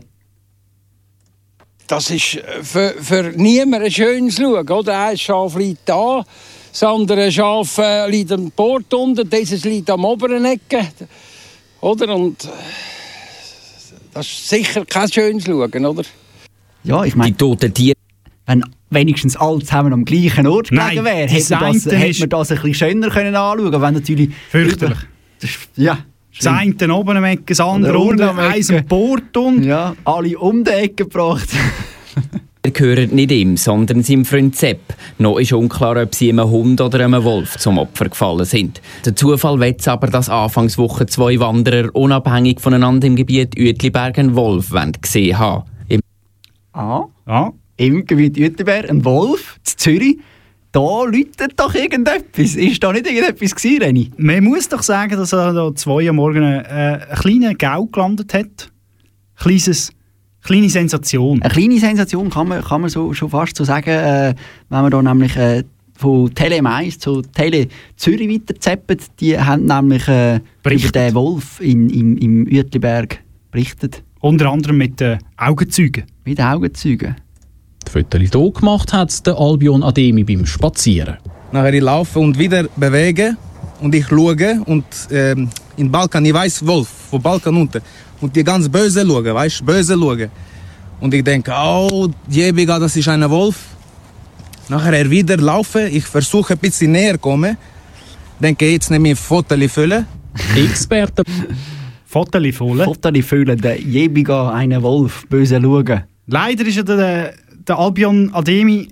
Das 1.88 2.10
ist 2.10 2.36
äh, 2.36 2.42
für, 2.64 2.94
für 3.00 3.34
niemanden 3.36 3.86
ein 3.86 3.92
schönes 3.92 4.36
Schauen. 4.38 4.70
Oder? 4.70 5.08
Ein 5.08 5.18
Schaf 5.18 5.56
liegt 5.58 5.88
da, 5.88 6.24
das 6.72 6.84
andere 6.84 7.32
Schaf 7.32 7.78
äh, 7.78 8.10
liegt 8.10 8.32
am 8.32 8.52
Port 8.52 8.94
unten, 8.94 9.30
dieses 9.30 9.64
liegt 9.64 9.90
am 9.90 10.04
oberen 10.06 10.44
Ecke. 10.46 10.86
Oder? 11.82 12.14
Und 12.16 12.44
äh, 12.44 12.48
das 14.14 14.26
ist 14.28 14.50
sicher 14.50 14.84
kein 14.86 15.10
schönes 15.12 15.46
Schauen, 15.46 15.86
oder? 15.86 16.04
Ja, 16.84 17.04
ich 17.04 17.16
meine... 17.16 17.32
Die 17.32 17.38
toten 17.38 17.74
Tiere... 17.74 17.96
Wenn 18.46 18.64
wenigstens 18.90 19.36
alle 19.36 19.60
zusammen 19.60 19.92
am 19.92 20.06
gleichen 20.06 20.48
Ort 20.48 20.70
gelegen 20.70 21.04
wären, 21.04 21.28
das 21.28 21.50
hätte 21.50 21.56
man, 21.56 21.74
das, 21.74 21.86
hätte 21.86 22.08
ist- 22.08 22.20
man 22.22 22.30
das 22.30 22.52
ein 22.52 22.58
bisschen 22.62 22.74
schöner 22.74 23.10
können 23.10 23.36
anschauen 23.36 23.82
Wenn 23.82 23.94
natürlich... 23.94 24.30
Fürchterlich. 24.50 24.98
Ja. 25.76 26.00
Das 26.38 26.48
eine 26.48 26.94
oben 26.94 27.18
am 27.18 27.24
Ecke, 27.24 27.44
das 27.48 27.60
andere 27.60 27.92
Der 27.94 28.00
unten, 28.00 28.22
eins 28.40 28.70
am 28.70 28.86
Port 28.86 29.36
und... 29.38 29.64
Ja, 29.64 29.96
alle 30.06 30.38
um 30.38 30.64
die 30.64 30.72
Ecke 30.72 31.06
gebracht. 31.06 31.50
Die 32.68 32.74
gehören 32.74 33.12
nicht 33.12 33.32
ihm, 33.32 33.56
sondern 33.56 34.04
seinem 34.04 34.26
Freund 34.26 34.54
Sepp. 34.54 34.82
Noch 35.20 35.40
ist 35.40 35.54
unklar, 35.54 35.96
ob 36.04 36.14
sie 36.14 36.30
einem 36.30 36.50
Hund 36.50 36.82
oder 36.82 37.06
einem 37.06 37.24
Wolf 37.24 37.58
zum 37.58 37.78
Opfer 37.78 38.10
gefallen 38.10 38.44
sind. 38.44 38.82
Der 39.06 39.16
Zufall 39.16 39.58
will 39.62 39.76
aber, 39.86 40.08
dass 40.08 40.28
Anfangswoche 40.28 41.06
zwei 41.06 41.40
Wanderer 41.40 41.96
unabhängig 41.96 42.60
voneinander 42.60 43.08
im 43.08 43.16
Gebiet 43.16 43.58
Uetliberg 43.58 44.20
einen 44.20 44.36
Wolf 44.36 44.74
gesehen 45.02 45.40
haben. 45.40 45.64
Ah, 46.78 47.08
ja. 47.26 47.54
im 47.78 48.06
Gebiet 48.06 48.38
Uetliberg, 48.38 48.88
ein 48.88 49.04
Wolf, 49.04 49.56
in 49.58 49.64
Zürich. 49.64 50.18
Da 50.72 51.06
läutet 51.06 51.54
doch 51.60 51.74
irgendetwas. 51.74 52.56
Ist 52.56 52.84
da 52.84 52.94
nicht 52.94 53.08
irgendetwas 53.08 53.56
gewesen, 53.56 53.82
Reni? 53.82 54.12
Man 54.18 54.44
muss 54.44 54.70
doch 54.70 54.84
sagen, 54.84 55.18
dass 55.18 55.34
er 55.34 55.54
da 55.54 55.74
zwei 55.74 56.08
am 56.08 56.18
Morgen 56.18 56.44
äh, 56.44 56.60
einen 56.68 57.16
kleinen 57.16 57.58
Gau 57.58 57.86
gelandet 57.86 58.32
hat. 58.36 58.72
Kleines, 59.38 59.92
kleine 60.44 60.70
Sensation. 60.70 61.42
Eine 61.42 61.52
kleine 61.52 61.80
Sensation 61.80 62.30
kann 62.30 62.48
man, 62.48 62.62
kann 62.64 62.82
man 62.82 62.92
so, 62.92 63.12
schon 63.12 63.32
fast 63.32 63.56
so 63.56 63.64
sagen, 63.64 63.90
äh, 63.90 64.36
wenn 64.70 64.82
man 64.82 64.92
da 64.92 65.02
nämlich 65.02 65.36
äh, 65.36 65.64
von 65.98 66.32
Tele 66.36 66.64
1 66.64 67.00
zu 67.00 67.24
Tele 67.24 67.70
Zürich 67.96 68.30
weiterzeppen. 68.30 69.00
Die 69.20 69.40
haben 69.40 69.66
nämlich 69.66 70.08
äh, 70.08 70.42
über 70.64 70.92
den 70.92 71.16
Wolf 71.16 71.60
in, 71.60 71.90
im, 71.90 72.18
im 72.18 72.46
Uetliberg 72.46 73.20
berichtet. 73.50 74.04
Unter 74.28 74.52
anderem 74.52 74.78
mit 74.78 75.00
den 75.00 75.20
Augenzeugen. 75.38 76.04
Mit 76.26 76.42
Augenzeugen. 76.42 77.16
Die 77.88 77.92
Fotos 77.94 78.20
hier 78.20 78.52
gemacht 78.52 78.92
hat 78.92 79.26
der 79.26 79.38
Albion 79.40 79.84
Ademi 79.84 80.26
beim 80.26 80.46
Spazieren. 80.46 81.16
Nachher 81.54 81.74
ich 81.74 81.82
laufe 81.82 82.20
und 82.20 82.38
wieder 82.38 82.66
bewege 82.76 83.38
und 83.80 83.96
ich 83.96 84.06
schaue 84.06 84.62
und 84.66 84.84
ähm, 85.12 85.50
in 85.78 85.90
Balkan, 85.90 86.26
ich 86.26 86.34
weiß 86.34 86.68
Wolf, 86.68 86.90
von 87.10 87.22
Balkan 87.22 87.56
unten. 87.56 87.82
Und 88.20 88.36
die 88.36 88.44
ganz 88.44 88.68
böse 88.68 89.08
schauen, 89.08 89.34
weißt 89.34 89.66
böse 89.66 89.98
schauen. 89.98 90.30
Und 91.00 91.14
ich 91.14 91.24
denke, 91.24 91.54
oh, 91.56 92.10
jebiga, 92.28 92.80
das 92.80 92.98
ist 92.98 93.08
ein 93.08 93.30
Wolf. 93.30 93.58
Nachher 94.68 94.92
er 94.92 95.10
wieder 95.10 95.38
laufe, 95.38 95.88
ich 95.88 96.04
versuche 96.04 96.56
ein 96.56 96.60
bisschen 96.60 96.92
näher 96.92 97.18
kommen. 97.18 97.56
Denke, 98.42 98.70
jetzt 98.70 98.92
nehme 98.92 99.08
ich 99.08 99.14
ein 99.14 99.24
Foto 99.24 99.56
füllen. 99.70 100.06
Experten. 100.54 101.24
Fotos 102.26 102.56
voll. 102.56 102.84
Fotos 102.84 103.26
füllen, 103.26 103.60
der 103.62 103.80
jebiga 103.80 104.52
einen 104.52 104.82
Wolf 104.82 105.28
böse 105.30 105.60
schauen. 105.62 106.04
Leider 106.28 106.66
ist 106.66 106.76
ja 106.78 106.84
der, 106.84 107.34
der 107.68 107.78
Albion 107.78 108.32
Ademi 108.34 108.90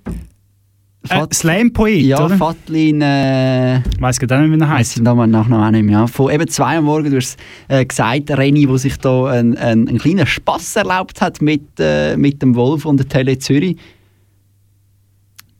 äh, 1.10 1.26
Slam-Poet, 1.34 2.02
Ja, 2.06 2.26
oder? 2.26 2.38
Fatlin. 2.38 3.02
Äh, 3.02 3.78
Ich 3.80 3.84
weiss 4.02 4.20
gar 4.20 4.42
nicht, 4.42 4.52
wie 4.52 4.62
er 4.62 4.70
Heißt 4.70 4.78
heisst. 4.78 4.98
den 4.98 5.04
Namen 5.04 5.30
Nachnamen 5.32 5.66
auch 5.68 5.72
nicht 5.72 5.84
mehr. 5.84 6.00
Ja. 6.00 6.08
Von 6.08 6.32
eben 6.32 6.48
zwei 6.48 6.78
am 6.78 6.86
Morgen, 6.86 7.12
du 7.12 7.18
hast 7.18 7.38
äh, 7.68 7.86
gesagt, 7.86 8.32
Reni, 8.32 8.68
wo 8.70 8.78
sich 8.78 8.98
da 8.98 9.26
einen, 9.26 9.58
einen, 9.58 9.88
einen 9.88 9.98
kleinen 10.00 10.26
Spass 10.26 10.76
erlaubt 10.76 11.22
hat 11.22 11.42
mit, 11.42 11.64
äh, 11.80 12.18
mit 12.18 12.42
dem 12.42 12.56
Wolf 12.56 12.86
und 12.86 12.98
der 12.98 13.08
Tele 13.08 13.38
Zürich. 13.38 13.78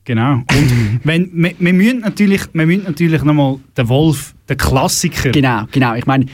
Genau. 0.04 0.34
Und 0.36 0.72
wenn, 1.04 1.30
wir, 1.34 1.52
wir 1.58 1.74
müssen 1.74 2.00
natürlich, 2.02 2.42
wir 2.54 2.66
müssen 2.66 2.84
natürlich 2.86 3.24
nochmal 3.24 3.58
den 3.78 3.90
Wolf, 3.90 4.34
den 4.50 4.58
Klassiker. 4.58 5.32
Genau, 5.32 5.64
genau. 5.72 5.96
Ich 5.96 6.06
meine, 6.06 6.26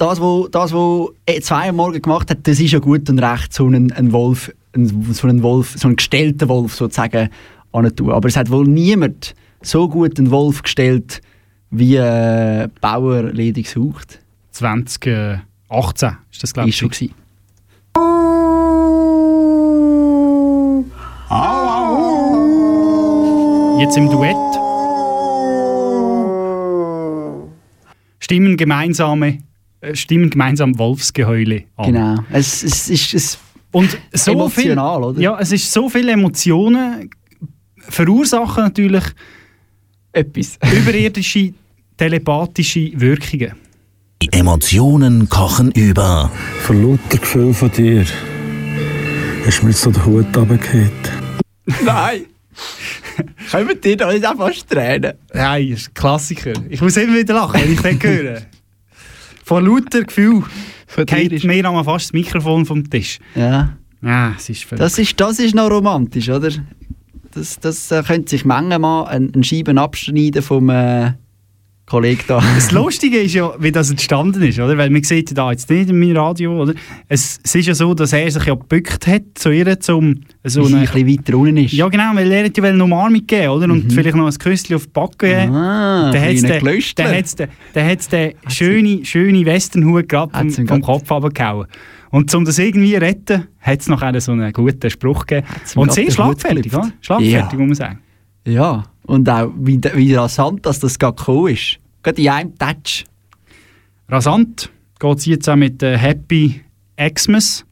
das, 0.00 0.20
wo, 0.20 0.48
das, 0.48 0.72
wo 0.72 1.12
äh, 1.26 1.40
zwei 1.40 1.68
am 1.68 1.76
Morgen 1.76 2.00
gemacht 2.00 2.30
hat, 2.30 2.38
das 2.44 2.58
ist 2.58 2.72
ja 2.72 2.78
gut 2.78 3.10
und 3.10 3.18
recht, 3.18 3.52
so 3.52 3.66
einen, 3.66 3.92
einen 3.92 4.12
Wolf, 4.12 4.50
einen, 4.72 5.12
so 5.12 5.28
einen 5.28 5.42
Wolf, 5.42 5.74
so 5.76 5.88
einen 5.88 5.96
gestellten 5.96 6.48
Wolf 6.48 6.74
sozusagen 6.74 7.28
anzutun. 7.72 8.10
Aber 8.10 8.26
es 8.28 8.36
hat 8.36 8.50
wohl 8.50 8.66
niemand 8.66 9.34
so 9.60 9.88
gut 9.88 10.18
einen 10.18 10.30
Wolf 10.30 10.62
gestellt, 10.62 11.20
wie 11.70 11.96
äh, 11.96 12.68
Bauer 12.80 13.24
ledig 13.24 13.68
sucht. 13.68 14.20
2018 14.52 16.16
ist 16.32 16.42
das, 16.42 16.54
glaube 16.54 16.70
ich. 16.70 16.74
Ist 16.74 16.78
schon 16.78 16.88
gewesen. 16.88 17.14
Jetzt 23.78 23.96
im 23.98 24.08
Duett. 24.10 24.36
Stimmen 28.18 28.56
gemeinsame, 28.56 29.28
äh, 29.28 29.38
stimmen 29.92 30.30
gemeinsam 30.30 30.78
Wolfsgeheule 30.78 31.64
an. 31.76 31.92
Genau. 31.92 32.14
Es, 32.30 32.62
es 32.62 32.88
ist 32.90 33.14
es 33.14 33.38
Und 33.72 33.96
so 34.12 34.32
emotional, 34.32 35.00
viel, 35.00 35.04
oder? 35.04 35.20
Ja, 35.20 35.38
es 35.38 35.52
ist 35.52 35.72
so 35.72 35.88
viele 35.88 36.12
Emotionen 36.12 37.10
verursachen 37.78 38.64
natürlich 38.64 39.04
etwas. 40.12 40.58
überirdische 40.72 41.52
telepathische 41.96 42.92
Wirkungen. 42.94 43.52
Die 44.22 44.32
Emotionen 44.32 45.28
kochen 45.28 45.70
über. 45.72 46.30
Vor 46.62 46.76
lauter 46.76 47.18
Gefühl 47.18 47.54
von 47.54 47.70
dir 47.70 48.04
ist 49.46 49.62
mir 49.62 49.70
jetzt 49.70 49.80
so 49.80 49.90
der 49.90 50.04
Hut 50.04 50.36
runtergefallen. 50.36 50.90
Nein! 51.84 52.26
Können 53.50 53.68
wir 53.82 53.96
doch 53.96 54.12
nicht 54.12 54.24
einfach 54.24 54.52
tränen? 54.68 55.12
Nein, 55.32 55.70
das 55.70 55.80
ist 55.80 55.88
ein 55.88 55.94
Klassiker. 55.94 56.52
Ich 56.68 56.80
muss 56.80 56.96
immer 56.96 57.16
wieder 57.16 57.34
lachen, 57.34 57.60
wenn 57.60 57.72
ich 57.72 57.80
den 57.80 58.02
höre. 58.02 58.42
Vor 59.50 59.62
lauter 59.62 60.04
Gefühl 60.04 60.44
geht 61.06 61.42
mir 61.42 61.66
einmal 61.66 61.82
fast 61.82 62.04
das 62.04 62.12
Mikrofon 62.12 62.64
vom 62.64 62.88
Tisch. 62.88 63.18
Ja. 63.34 63.76
Ja, 64.00 64.34
es 64.36 64.48
ist. 64.48 64.64
Das 64.70 64.96
ist, 64.96 65.20
das 65.20 65.40
ist 65.40 65.56
noch 65.56 65.68
romantisch, 65.68 66.28
oder? 66.28 66.50
Das, 67.32 67.58
das 67.58 67.90
äh, 67.90 68.00
könnte 68.06 68.30
sich 68.30 68.44
manchmal 68.44 69.08
ein, 69.08 69.32
ein 69.34 69.42
Scheiben 69.42 69.76
abschneiden 69.76 70.42
vom 70.42 70.70
äh, 70.70 71.14
Kollegen 71.90 72.22
da. 72.28 72.40
Das 72.54 72.70
Lustige 72.70 73.18
ist 73.18 73.34
ja, 73.34 73.52
wie 73.58 73.72
das 73.72 73.90
entstanden 73.90 74.42
ist, 74.44 74.60
oder? 74.60 74.78
Weil 74.78 74.90
man 74.90 75.02
sieht 75.02 75.30
ja 75.30 75.34
da 75.34 75.50
jetzt 75.50 75.68
nicht 75.68 75.90
im 75.90 76.16
Radio, 76.16 76.62
oder? 76.62 76.74
Es, 77.08 77.40
es 77.42 77.54
ist 77.56 77.66
ja 77.66 77.74
so, 77.74 77.94
dass 77.94 78.12
er 78.12 78.30
sich 78.30 78.44
ja 78.44 78.54
gebückt 78.54 79.08
hat 79.08 79.22
zu 79.34 79.50
ihr, 79.50 79.66
um 79.88 80.20
so 80.44 80.64
sie 80.64 80.74
eine... 80.74 80.88
ein 80.88 80.92
bisschen 80.92 81.08
weiter 81.08 81.36
unten 81.36 81.56
ist. 81.56 81.72
Ja 81.72 81.88
genau, 81.88 82.12
weil 82.14 82.30
er 82.30 82.46
ja 82.46 82.62
eine 82.62 82.84
Umarmung 82.84 83.26
geben, 83.26 83.48
oder? 83.48 83.64
Und 83.72 83.92
vielleicht 83.92 84.14
noch 84.14 84.26
ein 84.26 84.38
Küsschen 84.38 84.76
auf 84.76 84.86
die 84.86 84.92
Backe 84.92 85.26
geben. 85.26 85.52
Ah, 85.52 86.12
dann 86.12 86.22
hat's 86.22 86.42
den, 86.42 86.64
dann 86.94 87.14
hat's 87.16 87.34
den, 87.34 87.48
dann 87.74 87.86
hat's 87.86 88.08
den 88.08 88.32
schöne, 88.46 89.04
schöne 89.04 89.44
Westernhut 89.44 90.08
gerade 90.08 90.30
vom, 90.52 90.68
vom 90.68 90.80
Kopf 90.82 91.10
runtergehauen. 91.10 91.66
Und 92.10 92.32
um 92.34 92.44
das 92.44 92.58
irgendwie 92.60 92.94
zu 92.94 93.00
retten, 93.00 93.48
hat 93.60 93.80
es 93.80 93.88
noch 93.88 94.02
einen 94.02 94.20
so 94.20 94.30
einen 94.30 94.52
guten 94.52 94.90
Spruch 94.90 95.26
gegeben. 95.26 95.46
Und 95.74 95.92
sehr 95.92 96.04
den 96.04 96.12
schlagfertig, 96.12 96.72
oder? 96.72 96.92
Schlagfertig, 97.00 97.32
Ja. 97.32 97.58
muss 97.58 97.58
man 97.66 97.74
sagen. 97.74 97.98
Ja, 98.46 98.84
und 99.06 99.28
auch 99.28 99.52
wie, 99.56 99.80
wie 99.94 100.14
rasant 100.14 100.64
dass 100.66 100.80
das 100.80 100.98
gerade 100.98 101.16
gekommen 101.16 101.54
ist. 101.54 101.78
Gerade 102.02 102.22
in 102.22 102.28
einem 102.28 102.58
Touch. 102.58 103.04
Rasant 104.08 104.70
geht 104.98 105.18
es 105.18 105.26
jetzt 105.26 105.48
auch 105.48 105.56
mit 105.56 105.82
äh, 105.82 105.96
Happy 105.96 106.62
Xmas. 106.96 107.64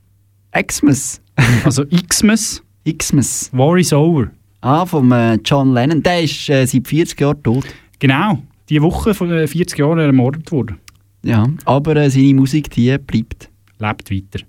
Xmas? 0.53 1.21
Also 1.65 1.85
Xmas. 1.87 2.63
Xmas. 2.85 3.51
War 3.53 3.77
is 3.77 3.93
over. 3.93 4.31
Ah, 4.61 4.85
vom 4.85 5.13
äh, 5.13 5.37
John 5.45 5.73
Lennon. 5.73 6.03
Der 6.03 6.23
ist 6.23 6.49
äh, 6.49 6.67
seit 6.67 6.89
40 6.89 7.21
Jahren 7.21 7.43
tot. 7.43 7.65
Genau. 7.99 8.43
Die 8.69 8.83
Woche 8.83 9.15
von 9.15 9.31
äh, 9.31 9.47
40 9.47 9.79
Jahren 9.79 9.99
ermordet 9.99 10.51
worden. 10.51 10.79
Ja, 11.23 11.49
aber 11.65 11.97
äh, 11.97 12.11
seine 12.11 12.35
Musik, 12.35 12.71
die 12.71 12.97
bleibt. 12.99 13.51
Lebt 13.79 14.11
weiter. 14.11 14.45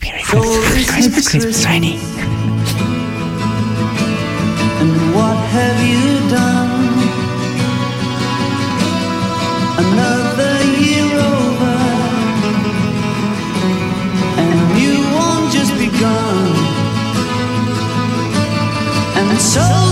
So 0.00 0.40
this 0.40 0.88
is 1.06 1.28
Christmas. 1.28 1.64
And 4.80 4.92
what 5.14 5.36
have 5.36 5.78
you 5.86 6.28
done? 6.30 6.70
Another 9.84 10.54
year 10.80 11.08
over, 11.18 11.78
and 14.40 14.50
a 14.58 14.62
new 14.74 14.98
one 15.14 15.42
just 15.52 15.72
begun. 15.76 16.52
And 19.18 19.40
so 19.40 19.91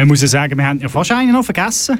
Man 0.00 0.08
muss 0.08 0.22
ja 0.22 0.28
sagen, 0.28 0.56
wir 0.56 0.66
haben 0.66 0.80
ja 0.80 0.88
fast 0.88 1.12
einen 1.12 1.30
noch 1.32 1.44
vergessen. 1.44 1.98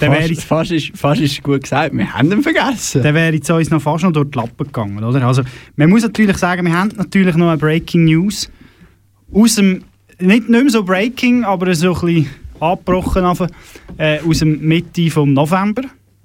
Der 0.00 0.12
wäre 0.12 0.20
Fast, 0.20 0.30
jetzt, 0.30 0.44
fast, 0.44 0.70
ist, 0.70 0.92
fast 0.96 1.20
ist 1.20 1.42
gut 1.42 1.64
gesagt, 1.64 1.92
wir 1.92 2.14
haben 2.14 2.30
ihn 2.30 2.40
vergessen. 2.40 3.02
der 3.02 3.12
wäre 3.14 3.34
jetzt 3.34 3.50
uns 3.50 3.68
noch 3.68 3.82
fast 3.82 4.04
noch 4.04 4.12
durch 4.12 4.30
die 4.30 4.38
Lappen 4.38 4.64
gegangen, 4.64 5.02
oder? 5.02 5.26
Also, 5.26 5.42
man 5.74 5.90
muss 5.90 6.02
natürlich 6.02 6.36
sagen, 6.36 6.64
wir 6.64 6.72
haben 6.72 6.92
natürlich 6.96 7.34
noch 7.34 7.48
eine 7.48 7.58
Breaking 7.58 8.04
News 8.04 8.48
aus 9.34 9.56
dem 9.56 9.82
nicht, 10.20 10.48
nicht 10.48 10.62
mehr 10.62 10.70
so 10.70 10.84
breaking, 10.84 11.42
aber 11.42 11.74
so 11.74 11.92
ein 11.94 12.00
bisschen 12.00 12.30
abgebrochen 12.60 13.48
äh, 13.98 14.20
aus 14.20 14.38
dem 14.38 14.60
Mitte 14.60 15.10
vom 15.10 15.32
November. 15.32 15.82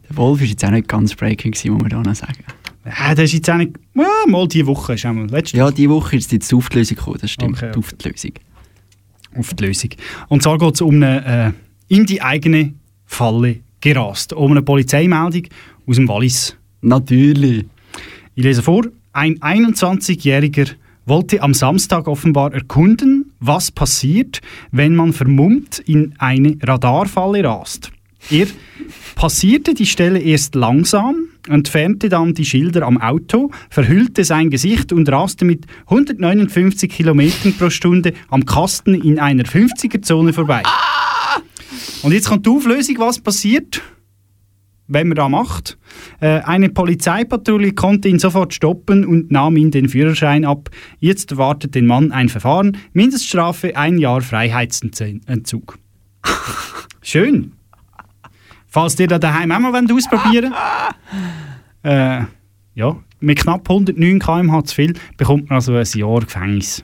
Der 0.07 0.17
Wolf 0.17 0.39
war 0.39 0.45
jetzt 0.47 0.63
auch 0.63 0.69
nicht 0.69 0.87
ganz 0.87 1.15
breaking, 1.15 1.51
gewesen, 1.51 1.71
muss 1.71 1.81
man 1.81 1.89
da 1.89 2.01
noch 2.03 2.15
sagen. 2.15 2.43
Ja, 2.85 3.15
das 3.15 3.25
ist 3.25 3.33
jetzt 3.33 3.49
auch 3.49 3.57
nicht... 3.57 3.71
Ja, 3.95 4.05
mal 4.27 4.47
diese 4.47 4.67
Woche 4.67 4.93
ist 4.93 5.05
auch 5.07 5.13
mal 5.13 5.27
letzte 5.27 5.57
Ja, 5.57 5.71
diese 5.71 5.89
Woche 5.89 6.15
ist 6.15 6.31
jetzt 6.31 6.51
die 6.51 6.55
Auflösung 6.55 6.95
gekommen, 6.95 7.17
das 7.19 7.31
stimmt. 7.31 7.57
Okay, 7.57 7.71
Die 7.73 7.79
Auflösung. 7.79 8.31
Auf 9.37 9.53
die 9.53 9.65
Lösung. 9.65 9.91
Und 10.27 10.43
zwar 10.43 10.57
geht 10.57 10.75
es 10.75 10.81
um 10.81 10.95
eine, 10.95 11.53
äh, 11.89 11.95
in 11.95 12.05
die 12.05 12.21
eigene 12.21 12.73
Falle 13.05 13.59
gerast. 13.81 14.33
Um 14.33 14.51
eine 14.51 14.61
Polizeimeldung 14.61 15.43
aus 15.85 15.95
dem 15.95 16.07
Wallis. 16.07 16.57
Natürlich. 16.81 17.65
Ich 18.35 18.43
lese 18.43 18.61
vor. 18.61 18.83
Ein 19.13 19.39
21-Jähriger 19.39 20.69
wollte 21.05 21.41
am 21.41 21.53
Samstag 21.53 22.07
offenbar 22.07 22.53
erkunden, 22.53 23.31
was 23.39 23.71
passiert, 23.71 24.41
wenn 24.71 24.95
man 24.95 25.13
vermummt 25.13 25.79
in 25.79 26.13
eine 26.17 26.57
Radarfalle 26.61 27.43
rast. 27.43 27.91
Er 28.29 28.47
passierte 29.15 29.73
die 29.73 29.85
Stelle 29.85 30.19
erst 30.19 30.53
langsam, 30.55 31.15
entfernte 31.47 32.09
dann 32.09 32.33
die 32.33 32.45
Schilder 32.45 32.83
am 32.83 32.99
Auto, 32.99 33.51
verhüllte 33.69 34.23
sein 34.23 34.49
Gesicht 34.49 34.91
und 34.91 35.09
raste 35.09 35.45
mit 35.45 35.65
159 35.87 36.91
km 36.91 37.21
pro 37.57 37.69
Stunde 37.69 38.13
am 38.29 38.45
Kasten 38.45 38.93
in 38.93 39.19
einer 39.19 39.43
50er-Zone 39.43 40.33
vorbei. 40.33 40.63
Und 42.03 42.11
jetzt 42.11 42.29
kommt 42.29 42.45
die 42.45 42.49
Auflösung, 42.49 42.95
was 42.99 43.19
passiert, 43.19 43.81
wenn 44.87 45.09
man 45.09 45.15
da 45.15 45.29
macht. 45.29 45.77
Äh, 46.19 46.41
eine 46.41 46.69
Polizeipatrouille 46.69 47.73
konnte 47.73 48.07
ihn 48.07 48.19
sofort 48.19 48.53
stoppen 48.53 49.05
und 49.05 49.31
nahm 49.31 49.57
ihm 49.57 49.71
den 49.71 49.89
Führerschein 49.89 50.45
ab. 50.45 50.69
Jetzt 50.99 51.31
erwartet 51.31 51.75
den 51.75 51.85
Mann 51.85 52.11
ein 52.11 52.29
Verfahren, 52.29 52.77
Mindeststrafe 52.93 53.75
ein 53.75 53.97
Jahr 53.97 54.21
Freiheitsentzug. 54.21 55.79
Schön. 57.01 57.56
Falls 58.67 58.99
ihr 58.99 59.07
da 59.07 59.17
daheim 59.17 59.51
auch 59.51 59.59
mal 59.59 59.73
wollt 59.73 59.91
ausprobieren 59.91 60.53
äh, 61.83 62.21
ja, 62.75 62.95
mit 63.19 63.39
knapp 63.39 63.69
109 63.69 64.19
km/h 64.19 64.63
zu 64.65 64.75
viel 64.75 64.93
bekommt 65.15 65.49
man 65.49 65.55
also 65.55 65.73
ein 65.73 65.85
Jahr 65.95 66.19
Gefängnis. 66.19 66.83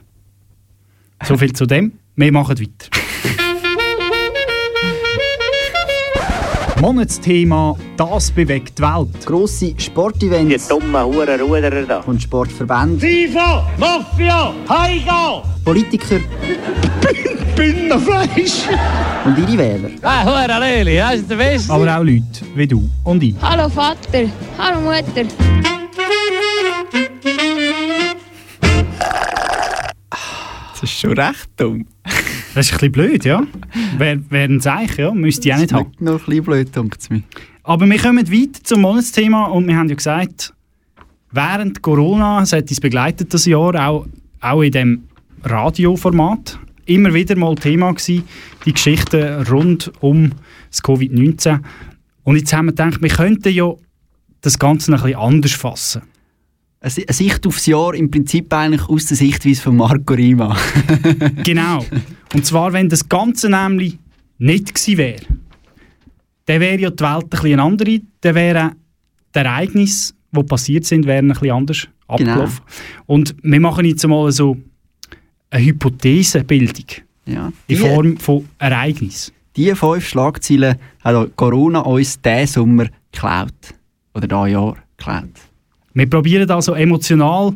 So 1.23 1.37
viel 1.37 1.53
zu 1.53 1.65
dem. 1.65 1.93
Wir 2.15 2.31
machen 2.31 2.59
weiter. 2.59 2.89
Monatsthema 6.81 7.77
«Das 7.95 8.29
bewegt 8.31 8.77
die 8.77 8.83
Welt». 8.83 9.25
Grosse 9.25 9.73
Sportevents. 9.77 10.67
Die 10.67 10.69
dummen 10.69 11.01
Hurenruderer 11.05 11.83
da. 11.83 11.99
Und 11.99 12.21
Sportverbände. 12.21 12.99
FIFA, 12.99 13.71
Mafia, 13.77 14.53
Heiga! 14.67 15.43
Politiker. 15.63 16.19
Bündnerfleisch! 17.63 18.67
Und 19.23 19.39
ihre 19.39 19.57
Wähler. 19.57 19.89
Ah, 20.01 20.25
Hure 20.25 20.59
Leli, 20.59 20.97
das 20.97 21.15
ist 21.15 21.29
der 21.31 21.37
Beste. 21.37 21.71
Aber 21.71 21.97
auch 21.97 22.03
Leute 22.03 22.25
wie 22.55 22.67
du 22.67 22.89
und 23.05 23.23
ich. 23.23 23.35
Hallo 23.41 23.69
Vater, 23.69 24.25
hallo 24.57 24.81
Mutter. 24.81 25.23
Das 30.09 30.83
ist 30.83 30.99
schon 30.99 31.13
recht 31.17 31.49
dumm. 31.55 31.85
Das 32.53 32.65
ist 32.65 32.73
ein 32.73 32.77
bisschen 32.77 32.91
blöd, 32.91 33.23
ja. 33.23 33.43
Wäre 33.97 34.19
wär 34.29 34.43
ein 34.49 34.59
Zeichen, 34.59 34.99
ja. 34.99 35.11
Müsste 35.13 35.47
ich 35.47 35.53
auch 35.53 35.59
nicht 35.59 35.71
Das 35.71 35.79
haben. 35.79 35.91
ist 35.91 36.01
noch 36.01 36.11
ein 36.19 36.25
bisschen 36.25 36.43
blöd, 36.43 36.75
denkt 36.75 37.01
es 37.01 37.09
mir. 37.09 37.23
Aber 37.63 37.85
wir 37.89 37.97
kommen 37.97 38.29
weiter 38.29 38.59
zum 38.63 38.81
Monatsthema 38.81 39.45
und 39.45 39.67
wir 39.67 39.77
haben 39.77 39.87
ja 39.87 39.95
gesagt, 39.95 40.53
während 41.31 41.81
Corona, 41.81 42.41
es 42.41 42.51
hat 42.51 42.69
uns 42.69 42.81
begleitet 42.81 43.33
das 43.33 43.45
Jahr, 43.45 43.73
auch, 43.87 44.05
auch 44.41 44.61
in 44.61 44.71
dem 44.73 45.03
Radioformat, 45.45 46.59
immer 46.85 47.13
wieder 47.13 47.35
mal 47.35 47.55
Thema 47.55 47.91
gewesen, 47.93 48.23
die 48.65 48.73
Geschichten 48.73 49.43
rund 49.43 49.91
um 50.01 50.31
das 50.69 50.83
Covid-19. 50.83 51.59
Und 52.23 52.35
jetzt 52.37 52.53
haben 52.53 52.65
wir 52.67 52.71
gedacht, 52.71 53.01
wir 53.01 53.09
könnten 53.09 53.53
ja 53.53 53.73
das 54.41 54.59
Ganze 54.59 54.91
ein 54.93 55.01
bisschen 55.01 55.17
anders 55.19 55.51
fassen. 55.53 56.01
Eine 56.79 56.89
Si- 56.91 57.05
eine 57.07 57.13
Sicht 57.13 57.47
aufs 57.47 57.65
Jahr 57.65 57.93
im 57.93 58.11
Prinzip 58.11 58.51
eigentlich 58.53 58.87
aus 58.89 59.05
der 59.05 59.17
Sichtweise 59.17 59.61
von 59.61 59.77
Marco 59.77 60.13
Rima. 60.13 60.55
genau. 61.43 61.85
Und 62.33 62.45
zwar, 62.45 62.73
wenn 62.73 62.89
das 62.89 63.07
Ganze 63.07 63.49
nämlich 63.49 63.97
nicht 64.37 64.73
gewesen 64.73 64.97
wäre, 64.97 65.21
dann 66.45 66.59
wäre 66.59 66.79
ja 66.79 66.89
die 66.89 67.03
Welt 67.03 67.23
ein 67.23 67.29
bisschen 67.29 67.59
andere, 67.59 68.01
dann 68.21 68.35
wären 68.35 68.71
die 69.33 69.39
Ereignisse, 69.39 70.13
die 70.31 70.43
passiert 70.43 70.85
sind, 70.85 71.05
wären 71.05 71.31
ein 71.31 71.33
bisschen 71.33 71.51
anders 71.51 71.87
abgelaufen. 72.07 72.61
Und 73.05 73.35
wir 73.41 73.59
machen 73.61 73.85
jetzt 73.85 74.05
mal 74.05 74.29
so 74.31 74.57
eine 75.53 75.65
Hypothesenbildung 75.65 76.85
Ja. 77.25 77.51
in 77.67 77.77
Form 77.77 78.17
von 78.17 78.47
Ereignis. 78.59 79.31
Diese 79.55 79.75
fünf 79.75 80.07
Schlagzeilen 80.07 80.75
hat 81.03 81.35
Corona 81.35 81.79
uns 81.81 82.19
diesen 82.21 82.47
Sommer 82.47 82.87
geklaut. 83.11 83.53
Oder 84.15 84.27
dieses 84.27 84.51
Jahr 84.51 84.77
geklaut. 84.97 85.29
Wir 85.93 86.09
probieren 86.09 86.49
also 86.49 86.73
emotional, 86.73 87.53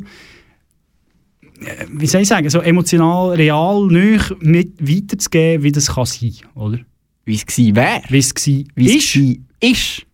äh, 1.59 1.85
wie 1.91 2.05
soll 2.05 2.21
ich 2.21 2.27
sagen, 2.27 2.49
so 2.49 2.59
emotional, 2.59 3.31
real, 3.35 3.87
nöch 3.87 4.31
mit 4.41 4.73
weiterzugeben, 4.79 5.63
wie 5.63 5.71
das 5.71 5.87
kann 5.93 6.05
sein, 6.05 6.33
oder? 6.53 6.79
Wie 7.25 7.33
es 7.35 7.45
gewesen 7.45 7.75
wäre. 7.75 8.01
Wie 8.09 8.19
es 8.19 8.33
gewesen 8.33 8.67
ist. 8.75 9.13
gewesen 9.13 9.47
ist. 9.59 10.05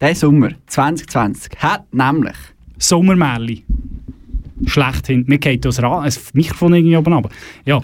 Der 0.00 0.14
Sommer 0.14 0.50
2020 0.66 1.52
hat 1.58 1.92
nämlich 1.94 2.36
Sommermärli. 2.78 3.64
Schlechthin. 4.66 5.24
Mir 5.26 5.38
geht 5.38 5.64
das, 5.64 5.82
Ra 5.82 6.04
das 6.04 6.34
Mikrofon 6.34 6.74
irgendwie 6.74 6.96
oben 6.96 7.12
runter. 7.12 7.30
Ja. 7.64 7.80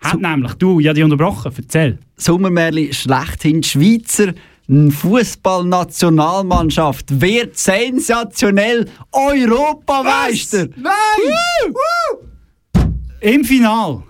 Hat 0.00 0.20
nämlich, 0.20 0.54
du, 0.54 0.80
habe 0.80 0.94
dich 0.94 1.04
unterbrochen, 1.04 1.52
erzähl. 1.56 1.98
Sommermärli 2.16 2.92
schlechthin 2.92 3.60
die 3.62 3.68
Schweizer 3.68 4.34
Fußballnationalmannschaft 4.68 7.20
wird 7.20 7.58
sensationell 7.58 8.88
Europameister. 9.12 10.68
Nein! 10.76 11.74
Im 13.20 13.44
Final 13.44 14.02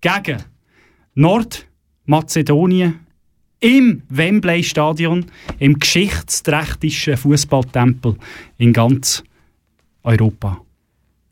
gegen 0.00 0.42
Nordmazedonien 1.14 3.02
im 3.62 4.02
Wembley 4.08 4.64
Stadion, 4.64 5.26
im 5.60 5.78
geschichtsträchtigsten 5.78 7.16
Fußballtempel 7.16 8.16
in 8.58 8.72
ganz 8.72 9.22
Europa. 10.02 10.60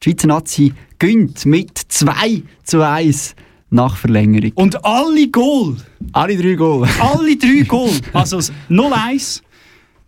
Die 0.03 0.11
Schweizer 0.11 0.29
Nazi 0.29 0.73
gönnt 0.99 1.45
mit 1.45 1.77
2 1.77 2.43
zu 2.65 2.81
1 2.87 3.35
nach 3.69 3.99
Verlängerung. 3.99 4.53
Und 4.55 4.83
alle 4.83 5.29
Goal, 5.29 5.77
Alle 6.13 6.39
drei 6.39 6.55
Goal. 6.55 6.89
alle 7.01 7.37
drei 7.37 7.65
Goal, 7.69 7.93
also 8.15 8.37
das 8.39 8.51
0-1, 8.71 9.43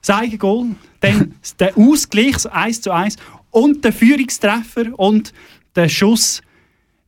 das 0.01 0.11
Eigengoal, 0.17 0.69
dann 1.01 1.35
der 1.61 1.77
Ausgleich 1.77 2.33
das 2.33 2.47
1 2.47 2.81
zu 2.81 2.91
1 2.91 3.17
und 3.51 3.85
der 3.85 3.93
Führungstreffer 3.93 4.99
und 4.99 5.35
der 5.77 5.91
Schuss 5.91 6.41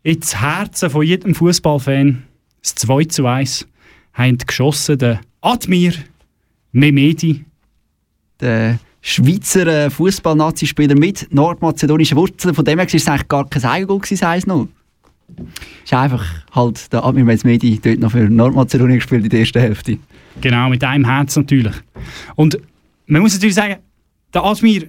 ins 0.03 0.37
Herzen 0.37 0.91
von 0.91 1.07
jedem 1.07 1.35
Fußballfan, 1.35 2.23
das 2.61 2.75
2 2.75 3.05
zu 3.05 3.27
1, 3.27 3.67
haben 4.13 4.37
geschossen 4.37 4.99
der 4.99 5.21
Admir 5.41 5.95
Mehmedi. 6.73 7.47
Der 8.41 8.79
Schweizer 9.07 9.67
äh, 9.67 9.91
Fußball-Nazi-Spieler 9.91 10.99
mit 10.99 11.29
nordmazedonischen 11.31 12.17
Wurzeln. 12.17 12.55
Von 12.55 12.65
dem 12.65 12.79
her 12.79 12.89
war 12.89 12.95
es 12.95 13.07
eigentlich 13.07 13.29
gar 13.29 13.47
kein 13.47 13.63
Eigengoal, 13.63 13.99
gewesen, 13.99 14.19
das 14.19 14.45
1-0. 14.47 14.69
Es 15.37 15.45
ist 15.85 15.93
einfach 15.93 16.25
halt 16.53 16.91
der 16.91 17.05
Admir 17.05 17.25
Medi 17.25 17.79
dort 17.83 17.99
noch 17.99 18.13
für 18.13 18.31
Nordmazedonien 18.31 19.01
gespielt 19.01 19.25
in 19.25 19.29
der 19.29 19.41
ersten 19.41 19.61
Hälfte. 19.61 19.99
Genau, 20.41 20.71
mit 20.71 20.83
einem 20.83 21.05
Herz 21.05 21.37
natürlich. 21.37 21.75
Und 22.35 22.59
man 23.07 23.21
muss 23.21 23.35
natürlich 23.35 23.57
sagen, 23.57 23.77
der 24.33 24.43
Admir, 24.43 24.89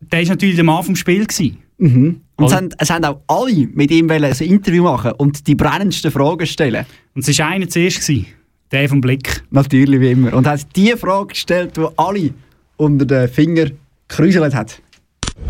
der 0.00 0.22
ist 0.22 0.28
natürlich 0.28 0.56
der 0.56 0.64
Mann 0.64 0.82
vom 0.82 0.96
Spiel 0.96 1.24
gewesen. 1.24 1.58
Mhm. 1.78 2.20
Und 2.34 2.46
es 2.46 2.52
haben, 2.52 2.68
es 2.78 2.90
haben 2.90 3.04
auch 3.04 3.20
alle 3.28 3.68
mit 3.74 3.92
ihm 3.92 4.08
wollen 4.08 4.24
ein 4.24 4.36
Interview 4.36 4.82
machen 4.82 5.12
und 5.12 5.46
die 5.46 5.54
brennendsten 5.54 6.10
Fragen 6.10 6.46
stellen. 6.46 6.84
Und 7.14 7.26
es 7.26 7.38
war 7.38 7.46
einer 7.46 7.68
zuerst, 7.68 8.00
gewesen, 8.00 8.26
der 8.72 8.88
vom 8.88 9.00
Blick. 9.00 9.44
Natürlich, 9.50 10.00
wie 10.00 10.10
immer. 10.10 10.34
Und 10.34 10.48
hat 10.48 10.66
die 10.74 10.90
Frage 10.96 11.28
gestellt, 11.28 11.76
die 11.76 11.86
alle 11.96 12.34
unter 12.76 13.04
den 13.04 13.28
Finger 13.28 13.66
gekräuselt 14.08 14.54
hat. 14.54 14.80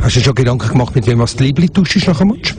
Hast 0.01 0.17
du 0.17 0.21
dir 0.21 0.25
schon 0.25 0.35
Gedanken 0.35 0.69
gemacht, 0.69 0.95
mit 0.95 1.07
wem 1.07 1.19
was 1.19 1.37
die 1.37 1.45
Liebling 1.45 1.73
tauschst 1.73 2.07
nach 2.07 2.19
dem 2.19 2.29
Match? 2.29 2.55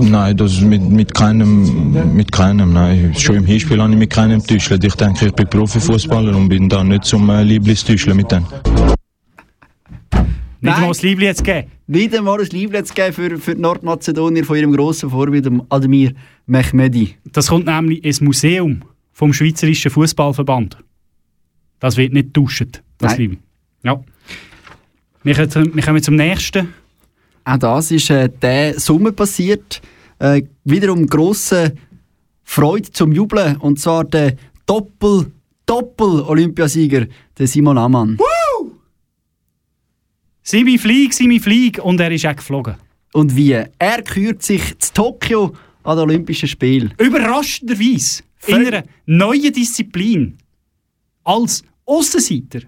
Nein, 0.00 0.36
das 0.36 0.60
mit, 0.60 0.82
mit 0.82 1.14
keinem, 1.14 2.14
mit 2.14 2.32
keinem, 2.32 2.72
nein. 2.72 3.14
Schon 3.16 3.36
im 3.36 3.44
Hinspiel 3.44 3.80
habe 3.80 3.92
ich 3.92 3.98
mit 3.98 4.10
keinem 4.10 4.40
getäuscht. 4.40 4.82
Ich 4.82 4.94
denke, 4.94 5.26
ich 5.26 5.32
bin 5.32 5.48
Profifußballer 5.48 6.36
und 6.36 6.48
bin 6.48 6.68
da 6.68 6.82
nicht 6.82 7.04
zum 7.04 7.28
äh, 7.30 7.42
Lieblingstäuscheln 7.42 8.16
mit 8.16 8.30
denen. 8.30 8.46
Nicht 10.60 10.74
einmal 10.74 10.88
das 10.88 11.02
Liebling 11.02 11.28
jetzt 11.28 11.44
gegeben. 11.44 11.70
Wieder 11.86 12.22
mal 12.22 12.40
ein 12.40 12.46
Liebling 12.46 12.84
zu 12.84 12.94
geben 12.94 13.12
für, 13.12 13.38
für 13.38 13.54
die 13.54 13.60
Nordmazedonier 13.60 14.44
von 14.44 14.56
ihrem 14.56 14.72
grossen 14.72 15.10
Vorbild, 15.10 15.46
dem 15.46 15.62
Admir 15.68 16.12
Mehmedi. 16.46 17.14
Das 17.32 17.48
kommt 17.48 17.66
nämlich 17.66 18.04
ins 18.04 18.20
Museum 18.20 18.82
vom 19.12 19.32
Schweizerischen 19.32 19.90
Fußballverband. 19.90 20.78
Das 21.78 21.96
wird 21.96 22.12
nicht 22.12 22.34
getauscht, 22.34 22.82
das. 22.98 23.16
Liebling. 23.16 23.38
Ja. 23.82 24.02
Wir 25.22 25.34
kommen, 25.34 25.50
zum- 25.50 25.74
wir 25.74 25.82
kommen 25.82 26.02
zum 26.02 26.16
nächsten. 26.16 26.74
Auch 27.44 27.58
das 27.58 27.90
ist 27.90 28.10
äh, 28.10 28.28
diesen 28.28 28.78
Sommer 28.80 29.12
passiert. 29.12 29.80
Äh, 30.18 30.42
wiederum 30.64 31.06
grosse 31.06 31.74
Freude 32.44 32.90
zum 32.90 33.12
Jubeln. 33.12 33.56
Und 33.56 33.78
zwar 33.80 34.04
der 34.04 34.36
Doppel, 34.66 35.30
Doppel-Olympiasieger, 35.66 37.06
der 37.38 37.46
Simon 37.46 37.78
Ammann. 37.78 38.18
Woo! 38.18 38.72
Simi 40.42 40.78
flieg, 40.78 41.12
Simi 41.12 41.38
flieg 41.40 41.78
und 41.82 42.00
er 42.00 42.10
ist 42.10 42.26
auch 42.26 42.36
geflogen. 42.36 42.74
Und 43.12 43.34
wie? 43.36 43.52
Er 43.52 44.02
kürt 44.02 44.42
sich 44.42 44.78
zu 44.78 44.92
Tokio 44.94 45.54
an 45.82 45.96
den 45.96 46.04
Olympischen 46.04 46.48
Spielen. 46.48 46.94
Überraschenderweise 46.98 48.22
in 48.46 48.54
einer 48.66 48.82
neuen 49.06 49.52
Disziplin 49.52 50.38
als 51.24 51.62
Aussenseiter. 51.84 52.60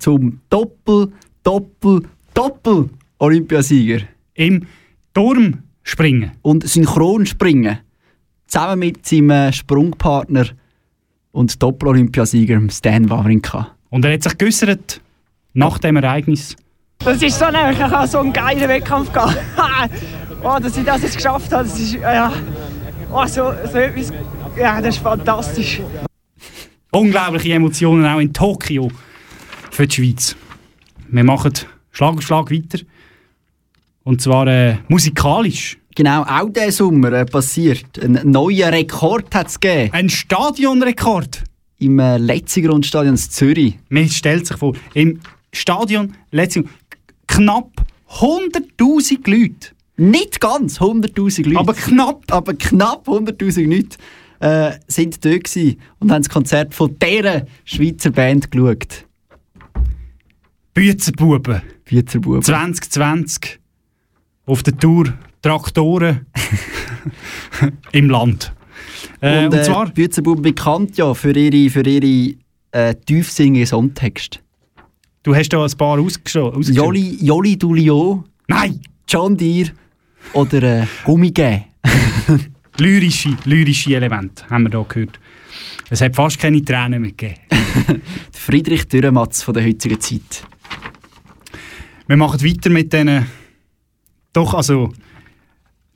Zum 0.00 0.40
Doppel, 0.48 1.12
Doppel, 1.42 2.02
Doppel 2.32 2.88
Olympiasieger. 3.18 4.00
Im 4.32 4.66
Turmspringen. 5.12 6.32
Und 6.40 6.66
Synchronspringen. 6.66 7.80
Zusammen 8.46 8.78
mit 8.78 9.06
seinem 9.06 9.52
Sprungpartner 9.52 10.46
und 11.32 11.62
Doppel-Olympiasieger 11.62 12.60
Stan 12.70 13.10
Wawrinka. 13.10 13.76
Und 13.90 14.06
er 14.06 14.14
hat 14.14 14.22
sich 14.22 14.38
geäussert 14.38 15.02
nach 15.52 15.78
dem 15.78 15.96
Ereignis. 15.96 16.56
Das 16.98 17.22
ist 17.22 17.38
so 17.38 17.44
ein, 17.44 17.72
ich 17.72 17.80
habe 17.80 18.08
so 18.08 18.20
einen 18.20 18.32
geilen 18.32 18.68
Wettkampf 18.68 19.12
gehabt. 19.12 19.38
oh, 20.42 20.58
dass 20.60 20.76
ich 20.78 20.84
das 20.84 21.02
jetzt 21.02 21.16
geschafft 21.16 21.52
habe, 21.52 21.64
das 21.64 21.78
ist, 21.78 21.92
ja, 21.94 22.32
oh, 23.12 23.26
so, 23.26 23.52
so 23.70 23.78
etwas, 23.78 24.12
ja, 24.58 24.80
das 24.80 24.96
ist 24.96 25.02
fantastisch. 25.02 25.82
Unglaubliche 26.90 27.52
Emotionen 27.52 28.06
auch 28.06 28.18
in 28.18 28.32
Tokio 28.32 28.90
für 29.80 29.86
die 29.86 29.94
Schweiz. 29.94 30.36
Wir 31.08 31.24
machen 31.24 31.54
Schlag 31.90 32.14
auf 32.14 32.22
Schlag 32.22 32.50
weiter. 32.50 32.80
Und 34.04 34.20
zwar 34.20 34.46
äh, 34.46 34.76
musikalisch. 34.88 35.78
Genau, 35.94 36.22
auch 36.22 36.50
diesen 36.50 36.72
Sommer 36.72 37.12
äh, 37.12 37.24
passiert. 37.24 37.98
Ein 37.98 38.20
neuer 38.24 38.72
Rekord 38.72 39.34
hat 39.34 39.46
es 39.46 39.58
gegeben. 39.58 39.90
Ein 39.94 40.10
Stadionrekord. 40.10 41.44
Im 41.78 41.98
äh, 41.98 42.18
Letzigrundstadion 42.18 43.14
in 43.14 43.16
Zürich. 43.16 43.78
Man 43.88 44.10
stellt 44.10 44.46
sich 44.46 44.58
vor, 44.58 44.74
im 44.92 45.18
Stadion 45.50 46.14
Letzigrund 46.30 46.74
knapp 47.26 47.70
100'000 48.18 49.30
Leute. 49.30 49.70
Nicht 49.96 50.42
ganz 50.42 50.78
100'000 50.78 51.46
Leute. 51.46 51.58
Aber 51.58 51.72
knapp. 51.72 52.24
Aber 52.30 52.52
knapp 52.52 53.08
100'000 53.08 53.66
Leute 53.66 53.96
äh, 54.40 54.78
sind 54.88 55.24
dort 55.24 55.44
gewesen 55.44 55.80
und 56.00 56.12
haben 56.12 56.22
das 56.22 56.28
Konzert 56.28 56.74
von 56.74 56.98
dieser 56.98 57.46
Schweizer 57.64 58.10
Band 58.10 58.50
geschaut. 58.50 59.06
Büzerbuben. 60.74 61.62
Büzerbuben. 61.84 62.42
2020 62.42 63.58
auf 64.46 64.62
der 64.62 64.76
Tour 64.76 65.12
Traktoren 65.42 66.26
im 67.92 68.10
Land. 68.10 68.52
Äh, 69.20 69.46
und, 69.46 69.54
und 69.54 69.64
zwar 69.64 69.88
äh, 69.88 69.92
Büzerbuben 69.92 70.42
bekannt 70.42 70.96
ja 70.96 71.14
für 71.14 71.36
ihre, 71.36 71.70
für 71.70 71.86
ihre 71.86 72.34
äh, 72.72 72.94
tiefsinnigen 72.94 73.66
Songtexte. 73.66 74.40
Du 75.22 75.34
hast 75.34 75.50
da 75.50 75.64
ein 75.64 75.70
paar 75.76 75.98
ausgeschrieben. 75.98 76.62
Jolly, 76.62 77.18
Jolly 77.20 77.56
Dulio. 77.56 78.24
Nein! 78.48 78.80
John 79.06 79.36
Deere 79.36 79.72
oder 80.32 80.62
äh, 80.62 80.86
Gummigä. 81.04 81.64
lyrische, 82.78 83.36
lyrische 83.44 83.94
Elemente 83.96 84.48
haben 84.48 84.64
wir 84.64 84.70
hier 84.70 84.86
gehört. 84.88 85.18
Es 85.90 86.00
hat 86.00 86.14
fast 86.14 86.38
keine 86.38 86.64
Tränen 86.64 87.02
mehr 87.02 87.10
gegeben. 87.10 87.40
Friedrich 88.32 88.86
Dürrematz 88.86 89.42
von 89.42 89.54
der 89.54 89.64
heutigen 89.64 90.00
Zeit. 90.00 90.44
Wir 92.10 92.16
machen 92.16 92.42
weiter 92.44 92.70
mit 92.70 92.92
diesen. 92.92 93.24
Doch, 94.32 94.54
also. 94.54 94.92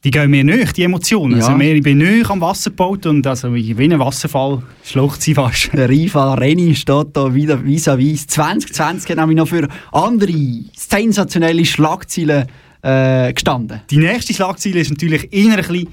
Die 0.05 0.12
gehen 0.12 0.31
mir 0.31 0.44
nicht, 0.44 0.77
die 0.77 0.85
Emotionen. 0.85 1.40
Ja. 1.40 1.48
Also 1.48 1.59
ich 1.59 1.83
bin 1.83 1.98
nicht 1.98 2.31
am 2.31 2.40
Wasser 2.40 2.70
gebaut 2.70 3.07
und 3.07 3.27
also 3.27 3.53
wie 3.55 3.74
ein 3.74 3.98
Wasserfall 3.98 4.62
schluckt 4.85 5.22
sie 5.22 5.35
fast. 5.35 5.70
Der 5.72 5.88
Rival 5.88 6.38
Renny 6.38 6.74
steht 6.77 7.09
da 7.14 7.35
wieder 7.35 7.57
vis-à-vis. 7.57 8.27
2020 8.27 9.11
hat 9.11 9.16
nämlich 9.16 9.38
noch 9.38 9.48
für 9.48 9.66
andere 9.90 10.61
sensationelle 10.77 11.64
Schlagzeilen 11.64 12.46
äh, 12.83 13.33
gestanden. 13.33 13.81
Die 13.90 13.96
nächste 13.96 14.35
Schlagzeile 14.35 14.81
ist 14.81 14.90
natürlich 14.90 15.33
eher 15.33 15.53
ein 15.53 15.57
bisschen 15.57 15.88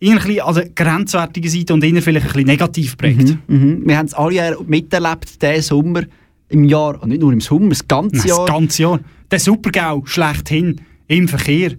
eher 0.00 0.12
ein 0.12 0.16
bisschen 0.16 0.40
also 0.40 0.62
grenzwertige 0.74 1.50
Seite 1.50 1.74
und 1.74 1.84
eher 1.84 2.02
vielleicht 2.02 2.26
ein 2.26 2.32
bisschen 2.32 2.46
negativ 2.46 2.96
prägt. 2.96 3.36
Mhm, 3.46 3.56
mhm. 3.56 3.82
Wir 3.84 3.98
haben 3.98 4.06
es 4.06 4.14
alle 4.14 4.56
miterlebt, 4.66 5.40
diesen 5.40 5.62
Sommer 5.62 6.02
im 6.48 6.64
Jahr, 6.64 7.00
und 7.00 7.10
nicht 7.10 7.20
nur 7.20 7.32
im 7.32 7.42
Sommer, 7.42 7.68
das 7.68 7.86
ganze 7.86 8.26
Jahr. 8.26 8.46
Das 8.46 8.54
ganze 8.54 8.82
Jahr. 8.82 9.00
Der 9.30 9.38
Supergau 9.38 10.04
schlechthin 10.06 10.80
im 11.06 11.28
Verkehr. 11.28 11.76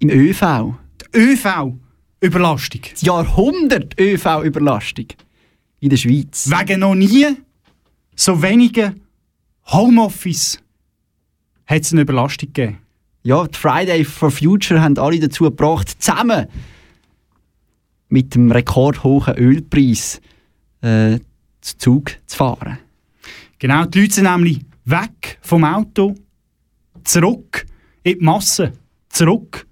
Im 0.00 0.10
ÖV. 0.10 0.74
Die 1.00 1.18
ÖV-Überlastung. 1.18 2.82
Das 2.90 3.02
Jahrhundert 3.02 3.98
ÖV-Überlastung 3.98 5.06
in 5.80 5.90
der 5.90 5.96
Schweiz. 5.96 6.50
Wegen 6.50 6.80
noch 6.80 6.94
nie 6.94 7.26
so 8.14 8.42
wenigen 8.42 9.00
Homeoffice 9.66 10.58
hat 11.66 11.82
es 11.82 11.92
eine 11.92 12.02
Überlastung 12.02 12.52
gegeben. 12.52 12.78
Ja, 13.22 13.46
die 13.46 13.56
Friday 13.56 14.04
for 14.04 14.30
Future 14.30 14.80
haben 14.80 14.98
alle 14.98 15.20
dazu 15.20 15.44
gebracht, 15.44 16.02
zusammen 16.02 16.46
mit 18.08 18.34
dem 18.34 18.50
rekordhohen 18.50 19.36
Ölpreis 19.36 20.20
äh, 20.82 21.18
zu 21.60 21.78
Zug 21.78 22.12
zu 22.26 22.36
fahren. 22.36 22.78
Genau, 23.58 23.84
die 23.84 24.00
Leute 24.00 24.14
sind 24.14 24.24
nämlich 24.24 24.60
weg 24.84 25.38
vom 25.42 25.64
Auto, 25.64 26.14
zurück 27.04 27.66
in 28.02 28.18
die 28.18 28.24
Masse, 28.24 28.72
zurück 29.08 29.66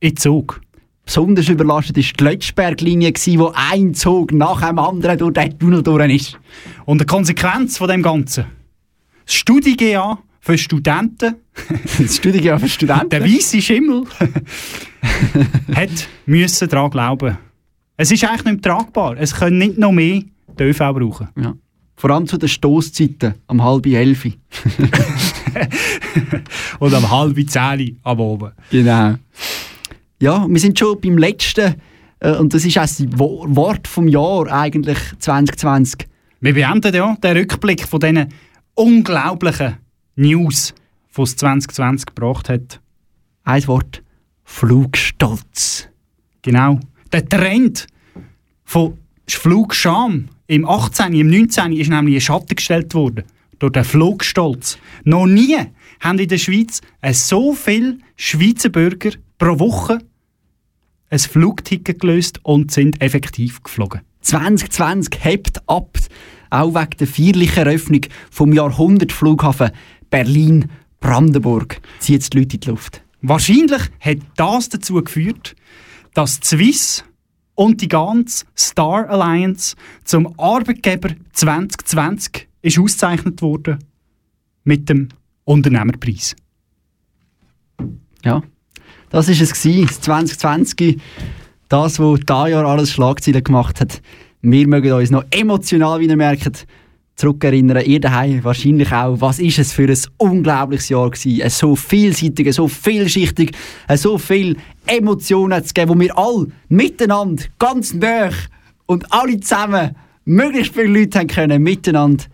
in 0.00 0.10
den 0.10 0.16
Zug. 0.16 0.60
Besonders 1.04 1.48
überlastet 1.48 1.96
war 1.96 2.02
die 2.02 2.24
Lötschberg-Linie, 2.24 3.12
wo 3.38 3.52
ein 3.54 3.92
Zug 3.94 4.32
nach 4.32 4.66
dem 4.66 4.78
anderen 4.78 5.18
durch 5.18 5.34
den 5.34 5.58
Tunnel 5.58 5.82
durch 5.82 6.14
ist. 6.14 6.38
Und 6.86 7.00
die 7.00 7.04
Konsequenz 7.04 7.76
von 7.76 7.88
dem 7.88 8.02
Ganzen? 8.02 8.46
Das 9.26 9.34
Studi-GA 9.34 10.18
für 10.40 10.56
Studenten. 10.56 11.36
das 11.98 12.16
Studi-GA 12.16 12.58
für 12.58 12.68
Studenten? 12.68 13.10
Der 13.10 13.22
weiße 13.22 13.60
Schimmel 13.60 14.04
hat 15.74 16.08
müssen 16.26 16.68
daran 16.68 16.90
glauben. 16.90 17.38
Es 17.96 18.10
ist 18.10 18.24
eigentlich 18.24 18.44
nicht 18.44 18.64
mehr 18.64 18.74
tragbar. 18.74 19.16
Es 19.18 19.34
können 19.34 19.58
nicht 19.58 19.78
noch 19.78 19.92
mehr 19.92 20.22
die 20.58 20.62
ÖV 20.62 20.78
brauchen. 20.78 21.28
Ja. 21.38 21.54
Vor 21.96 22.10
allem 22.10 22.26
zu 22.26 22.38
den 22.38 22.48
Stoßzeiten, 22.48 23.34
am 23.46 23.62
halb 23.62 23.86
elf. 23.86 24.26
Und 26.78 26.94
am 26.94 27.10
halb 27.10 27.36
zehn 27.50 27.98
am 28.02 28.20
Oben. 28.20 28.52
Genau. 28.70 29.14
Ja, 30.20 30.46
wir 30.48 30.60
sind 30.60 30.78
schon 30.78 31.00
beim 31.00 31.18
letzten, 31.18 31.74
äh, 32.20 32.32
und 32.36 32.54
das 32.54 32.64
ist 32.64 32.78
auch 32.78 32.82
das 32.82 33.04
Wo- 33.18 33.44
Wort 33.48 33.86
vom 33.88 34.08
Jahr 34.08 34.50
eigentlich 34.52 34.98
2020. 35.18 36.06
Wir 36.40 36.54
beenden 36.54 36.94
ja 36.94 37.16
den 37.22 37.36
Rückblick 37.36 37.86
von 37.86 38.00
diesen 38.00 38.28
unglaublichen 38.74 39.76
News, 40.16 40.74
die 41.16 41.22
es 41.22 41.36
2020 41.36 42.06
gebracht 42.06 42.48
hat. 42.48 42.80
Ein 43.44 43.66
Wort: 43.66 44.02
Flugstolz. 44.44 45.88
Genau. 46.42 46.78
Der 47.12 47.28
Trend 47.28 47.86
von 48.64 48.98
Flugscham 49.28 50.28
im 50.46 50.68
18., 50.68 51.12
im 51.14 51.28
19. 51.28 51.72
ist 51.72 51.88
nämlich 51.90 52.14
in 52.16 52.20
Schatten 52.20 52.54
gestellt 52.56 52.94
worden. 52.94 53.24
Durch 53.58 53.72
den 53.72 53.84
Flugstolz. 53.84 54.78
Noch 55.04 55.26
nie 55.26 55.56
haben 56.00 56.18
in 56.18 56.28
der 56.28 56.38
Schweiz 56.38 56.80
so 57.12 57.54
viele 57.54 57.98
Schweizer 58.16 58.68
Bürger 58.68 59.10
pro 59.38 59.58
Woche 59.58 59.98
ein 61.10 61.18
Flugticket 61.18 62.00
gelöst 62.00 62.40
und 62.42 62.72
sind 62.72 63.00
effektiv 63.00 63.62
geflogen. 63.62 64.00
2020 64.22 65.24
hebt 65.24 65.68
ab, 65.68 65.98
auch 66.50 66.74
wegen 66.74 66.96
der 66.98 67.06
feierlichen 67.06 67.66
Eröffnung 67.66 68.00
vom 68.30 68.52
Jahrhundertflughafen 68.52 69.70
Berlin-Brandenburg. 70.10 71.80
Zieht 72.00 72.32
die 72.32 72.38
Leute 72.38 72.56
in 72.56 72.60
die 72.60 72.70
Luft. 72.70 73.02
Wahrscheinlich 73.22 73.82
hat 74.00 74.18
das 74.36 74.68
dazu 74.70 74.94
geführt, 75.02 75.54
dass 76.14 76.40
Swiss 76.42 77.04
und 77.54 77.80
die 77.80 77.88
ganze 77.88 78.44
Star 78.56 79.08
Alliance 79.08 79.76
zum 80.04 80.38
Arbeitgeber 80.38 81.10
2020 81.32 82.48
ist 82.64 82.78
ausgezeichnet 82.78 83.42
worden 83.42 83.78
mit 84.64 84.88
dem 84.88 85.08
Unternehmerpreis. 85.44 86.34
Ja, 88.24 88.42
das 89.10 89.28
war 89.28 89.34
es, 89.34 89.62
gewesen, 89.62 89.86
das 89.86 90.00
2020. 90.00 91.00
Das, 91.68 91.98
was 91.98 92.20
dieses 92.20 92.48
Jahr 92.50 92.64
alles 92.64 92.92
Schlagzeilen 92.92 93.44
gemacht 93.44 93.80
hat. 93.80 94.00
Wir 94.40 94.66
mögen 94.66 94.92
uns 94.92 95.10
noch 95.10 95.24
emotional, 95.30 96.00
wie 96.00 96.06
ihr 96.06 96.16
merkt, 96.16 96.66
zurückerinnern. 97.16 97.84
Ihr 97.84 98.00
daheim 98.00 98.42
wahrscheinlich 98.44 98.90
auch. 98.92 99.20
Was 99.20 99.38
ist 99.40 99.58
es 99.58 99.72
für 99.72 99.88
ein 99.88 99.98
unglaubliches 100.16 100.88
Jahr 100.88 101.10
gewesen? 101.10 101.48
So 101.50 101.76
vielseitig, 101.76 102.54
so 102.54 102.66
vielschichtig, 102.66 103.54
so 103.94 104.16
viel 104.16 104.56
Emotionen 104.86 105.62
zu 105.64 105.74
geben, 105.74 105.90
wo 105.90 106.00
wir 106.00 106.16
alle 106.18 106.46
miteinander, 106.68 107.44
ganz 107.58 107.92
nah 107.92 108.30
und 108.86 109.12
alle 109.12 109.38
zusammen 109.40 109.94
möglichst 110.24 110.72
viele 110.72 110.98
Leute 110.98 111.18
haben 111.18 111.28
können 111.28 111.62
miteinander 111.62 112.24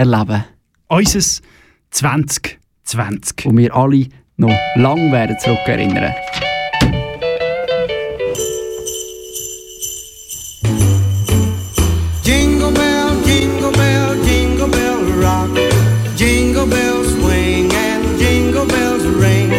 erleben. 0.00 0.44
Unser 0.88 1.42
2020. 1.90 3.46
Und 3.46 3.58
wir 3.58 3.74
alle 3.74 4.06
noch 4.36 4.56
lang 4.76 5.12
werden 5.12 5.38
zurückerinnern. 5.38 6.14
Jingle 12.24 12.72
bell, 12.72 13.10
jingle 13.26 13.72
bell, 13.72 14.16
jingle 14.24 14.68
bell 14.68 14.96
rock. 15.22 15.50
Jingle 16.16 16.66
bells 16.66 17.12
swing 17.14 17.70
and 17.74 18.18
jingle 18.18 18.66
bells 18.66 19.04
ring. 19.04 19.50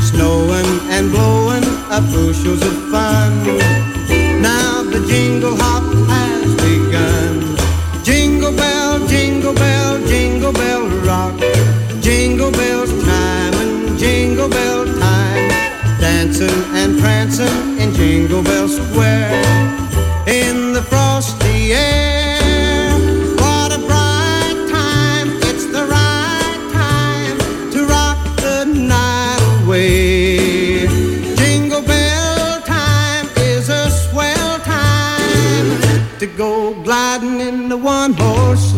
Snowing 0.00 0.80
and 0.90 1.10
blowing 1.10 1.64
up 1.90 2.04
bushels 2.12 2.62
of 2.62 2.85
dancing 17.36 17.78
in 17.78 17.94
Jingle 17.94 18.42
Bell 18.42 18.68
Square 18.68 19.42
in 20.26 20.72
the 20.72 20.82
frosty 20.82 21.72
air. 21.72 22.92
What 23.36 23.72
a 23.72 23.78
bright 23.78 24.68
time, 24.70 25.28
it's 25.42 25.66
the 25.66 25.84
right 25.86 26.70
time 26.72 27.38
to 27.72 27.86
rock 27.86 28.18
the 28.36 28.64
night 28.64 29.64
away. 29.64 30.86
Jingle 31.36 31.82
Bell 31.82 32.62
time 32.62 33.28
is 33.38 33.68
a 33.68 33.90
swell 33.90 34.58
time 34.60 36.18
to 36.18 36.26
go 36.26 36.74
gliding 36.82 37.40
in 37.40 37.68
the 37.68 37.76
one 37.76 38.12
horse 38.14 38.72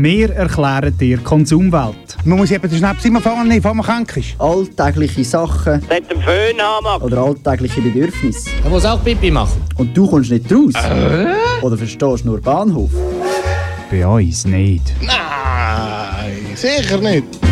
Wir 0.00 0.30
erklären 0.30 0.96
dir 0.96 1.18
Konsumwelt. 1.18 2.16
Man 2.24 2.38
muss 2.38 2.52
eben 2.52 2.70
den 2.70 2.78
Schnaps 2.78 3.04
immer 3.04 3.20
fahren, 3.20 3.48
bevor 3.48 3.74
man 3.74 3.84
krank 3.84 4.16
ist. 4.16 4.40
Alltägliche 4.40 5.24
Sachen. 5.24 5.82
Mit 5.90 6.08
dem 6.08 6.22
Föhn 6.22 6.56
haben 6.60 7.02
Oder 7.02 7.18
alltägliche 7.18 7.80
Bedürfnisse. 7.80 8.48
Er 8.62 8.70
muss 8.70 8.84
auch 8.84 9.02
Pipi 9.02 9.28
machen. 9.32 9.60
Und 9.76 9.96
du 9.96 10.08
kommst 10.08 10.30
nicht 10.30 10.52
raus. 10.52 10.72
Äh? 10.74 11.64
Oder 11.64 11.76
verstehst 11.76 12.24
nur 12.24 12.40
Bahnhof. 12.40 12.90
Bei 13.90 14.06
uns 14.06 14.44
nicht. 14.44 14.84
Nein, 15.00 16.46
sicher 16.54 16.98
nicht. 16.98 17.47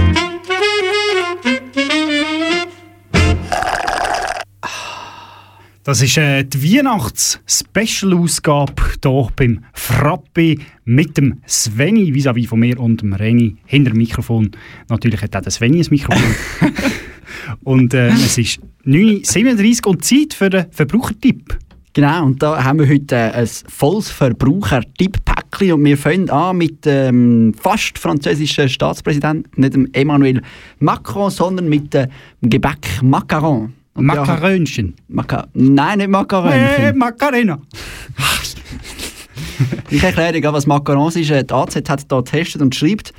Das 5.86 6.02
ist 6.02 6.18
äh, 6.18 6.42
die 6.42 6.74
Weihnachts-Special-Ausgabe 6.78 8.74
hier 9.00 9.28
beim 9.36 9.64
Frappi 9.72 10.58
mit 10.84 11.16
dem 11.16 11.40
Sveni 11.46 12.12
vis-à-vis 12.12 12.48
von 12.48 12.58
mir 12.58 12.80
und 12.80 13.02
dem 13.02 13.12
Reni 13.12 13.54
hinter 13.66 13.92
dem 13.92 13.98
Mikrofon. 13.98 14.50
Natürlich 14.88 15.22
hat 15.22 15.36
auch 15.36 15.42
der 15.42 15.52
Sveni 15.52 15.78
ein 15.78 15.86
Mikrofon. 15.88 16.34
und 17.62 17.94
äh, 17.94 18.08
es 18.08 18.36
ist 18.36 18.58
9.37 18.84 19.86
Uhr 19.86 19.92
und 19.92 20.04
Zeit 20.04 20.34
für 20.34 20.50
den 20.50 20.66
Verbrauchertipp. 20.72 21.56
Genau, 21.92 22.24
und 22.26 22.42
da 22.42 22.64
haben 22.64 22.80
wir 22.80 22.88
heute 22.88 23.14
äh, 23.14 23.30
ein 23.30 23.48
volles 23.68 24.10
Verbraucher-Tipp-Päckchen 24.10 25.72
und 25.72 25.84
wir 25.84 25.96
fangen 25.96 26.28
an 26.30 26.56
mit 26.56 26.84
dem 26.84 27.50
ähm, 27.50 27.54
fast 27.54 27.96
französischen 27.96 28.68
Staatspräsidenten, 28.68 29.52
nicht 29.54 29.74
dem 29.74 29.88
Emmanuel 29.92 30.42
Macron, 30.80 31.30
sondern 31.30 31.68
mit 31.68 31.94
dem 31.94 32.08
Gebäck 32.42 33.00
Macaron. 33.02 33.75
Und 33.96 34.06
Macarönchen. 34.06 34.94
Maca 35.08 35.46
Nein, 35.54 35.98
nicht 35.98 36.10
Macarönchen. 36.10 36.84
Äh, 36.84 36.92
Macarena. 36.92 37.58
Ich 39.90 40.02
erkläre 40.02 40.38
dir, 40.40 40.52
was 40.52 40.66
Macarons 40.66 41.16
ist. 41.16 41.30
Äh, 41.30 41.44
Die 41.44 41.54
AZ 41.54 41.76
hat 41.76 42.00
hier 42.10 42.22
getestet 42.22 42.60
und 42.62 42.74
schreibt, 42.74 43.12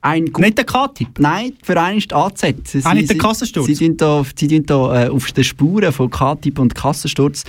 ein 0.00 0.26
nicht 0.26 0.56
der 0.58 0.64
K-Tipp? 0.64 1.18
Nein, 1.18 1.54
für 1.62 1.80
einen 1.80 1.98
ist 1.98 2.10
die 2.10 2.14
AZ. 2.14 2.40
Sie, 2.64 2.80
Ah, 2.84 2.94
nicht 2.94 3.08
der 3.08 3.14
sie- 3.14 3.18
Kassensturz? 3.18 3.66
Sie 3.66 3.74
sind 3.74 4.00
da, 4.00 4.22
sie 4.36 4.46
sind 4.46 4.70
da 4.70 5.06
äh, 5.06 5.08
auf 5.08 5.32
den 5.32 5.42
Spuren 5.44 5.92
von 5.92 6.10
K-Tipp 6.10 6.58
und 6.58 6.74
Kassensturz. 6.74 7.42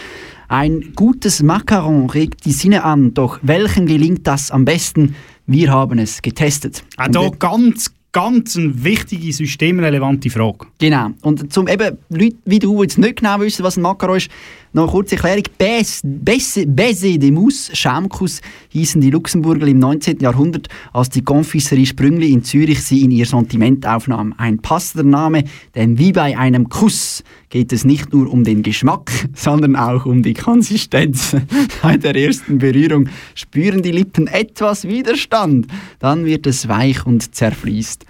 Ein 0.48 0.94
gutes 0.96 1.44
Macaron 1.44 2.10
regt 2.10 2.46
die 2.46 2.52
Sinne 2.52 2.84
an, 2.84 3.14
doch 3.14 3.38
welchem 3.44 3.86
gelingt 3.86 4.26
das 4.26 4.50
am 4.50 4.66
besten? 4.66 5.16
Wir 5.46 5.72
haben 5.72 6.00
es 6.00 6.22
getestet. 6.24 6.84
Auch 6.98 7.08
Und 7.08 7.14
hier 7.20 7.32
ganz, 7.38 7.92
ganz 8.12 8.58
eine 8.58 8.84
wichtige, 8.84 9.32
systemrelevante 9.32 10.30
Frage. 10.30 10.68
Genau. 10.80 11.10
Und 11.22 11.52
zum 11.54 11.68
eben 11.68 11.98
Leute 12.10 12.36
wie 12.46 12.60
du, 12.60 12.76
die 12.78 12.82
jetzt 12.84 12.98
nicht 12.98 13.18
genau 13.18 13.40
wissen, 13.40 13.64
was 13.64 13.78
ein 13.78 13.82
Macaron 13.82 14.18
ist, 14.18 14.30
noch 14.74 14.84
eine 14.84 14.92
kurze 14.92 15.16
Erklärung. 15.16 15.44
Bes- 15.58 16.66
Baiser 16.68 17.18
de 17.18 17.32
Mousse, 17.32 17.76
Schaumkuss, 17.76 18.42
hießen 18.70 19.02
die 19.02 19.10
Luxemburger 19.10 19.68
im 19.68 19.80
19. 19.80 20.20
Jahrhundert, 20.20 20.68
als 20.94 21.10
die 21.10 21.22
Confiserie 21.24 21.86
Sprüngli 21.86 22.32
in 22.32 22.44
Zürich 22.44 22.84
sie 22.84 23.04
in 23.04 23.12
ihr 23.12 23.26
Sortiment 23.26 23.86
aufnahm. 23.88 24.34
Ein 24.38 24.60
passender 24.60 25.08
Name, 25.08 25.44
denn 25.76 25.98
wie 25.98 26.12
bei 26.12 26.38
einem 26.38 26.70
Kuss 26.70 27.24
geht 27.50 27.74
es 27.74 27.84
nicht 27.84 28.14
nur 28.14 28.32
um 28.32 28.44
den 28.44 28.62
Geschmack, 28.64 29.12
sondern 29.34 29.76
auch 29.76 30.06
um 30.06 30.22
die 30.22 30.34
Konsistenz. 30.36 31.36
Bei 31.82 31.98
der 31.98 32.16
ersten 32.16 32.60
Berührung 32.60 33.10
spüren 33.34 33.82
die 33.82 33.92
Lippen 33.92 34.28
etwas 34.28 34.88
Widerstand, 34.88 35.68
dann 36.00 36.26
wird 36.26 36.46
es 36.46 36.68
weich 36.68 37.06
und 37.06 37.34
zerfließt. 37.34 38.06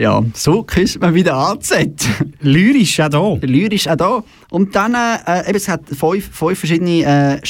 Ja, 0.00 0.24
so 0.32 0.62
küsst 0.62 0.98
man 0.98 1.14
wieder 1.14 1.34
AZ. 1.34 1.70
Lyrisch 2.40 2.98
auch 3.00 3.10
da. 3.10 3.46
Lyrisch 3.46 3.86
auch 3.86 3.96
da. 3.96 4.24
Und 4.48 4.74
dann, 4.74 4.94
äh, 4.94 5.46
eben, 5.46 5.56
es 5.56 5.68
hat 5.68 5.82
fünf, 5.90 6.30
fünf 6.34 6.58
verschiedene 6.58 7.02
äh, 7.04 7.40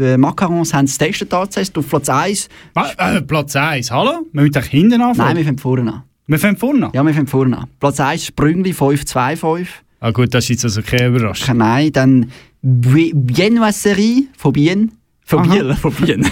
äh, 0.00 0.16
Macarons 0.16 0.72
haben 0.72 0.84
es 0.84 0.96
getestet 0.96 1.34
AZ. 1.34 1.76
Auf 1.76 1.88
Platz 1.88 2.08
1. 2.08 2.48
Äh, 2.96 3.22
Platz 3.22 3.56
1, 3.56 3.90
hallo? 3.90 4.24
Wir 4.32 4.42
müssen 4.42 4.52
doch 4.52 4.64
hinten 4.64 5.02
anfangen. 5.02 5.30
Nein, 5.30 5.36
wir 5.38 5.44
fangen 5.44 5.58
vorne 5.58 5.92
an. 5.92 6.02
Wir 6.28 6.38
fangen 6.38 6.56
vorne 6.56 6.86
an? 6.86 6.92
Ja, 6.94 7.02
wir 7.02 7.12
fangen 7.12 7.26
vorne 7.26 7.58
an. 7.58 7.66
Platz 7.80 7.98
1 7.98 8.26
Sprüngli 8.26 8.72
525. 8.72 9.68
Ah 9.98 10.12
gut, 10.12 10.32
das 10.32 10.44
ist 10.44 10.50
jetzt 10.50 10.64
also 10.66 10.82
keine 10.82 11.08
Überraschung. 11.08 11.56
Nein, 11.56 11.90
dann 11.90 12.30
Biennoiserie 12.62 14.28
von 14.36 14.52
Bien. 14.52 14.92
Von 15.30 15.48
Aha. 15.48 15.54
Biel, 15.54 15.74
von 15.76 15.92
Bien. 15.92 16.24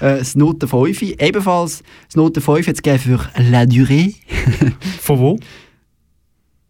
Äh, 0.00 0.18
das 0.18 0.36
Note 0.36 0.66
5. 0.66 1.02
Ebenfalls 1.02 1.82
das 2.06 2.16
Note 2.16 2.40
5 2.40 2.66
jetzt 2.66 2.82
gegeben 2.82 3.18
für 3.18 3.42
La 3.50 3.64
Durée. 3.64 4.14
von 5.02 5.18
wo? 5.18 5.38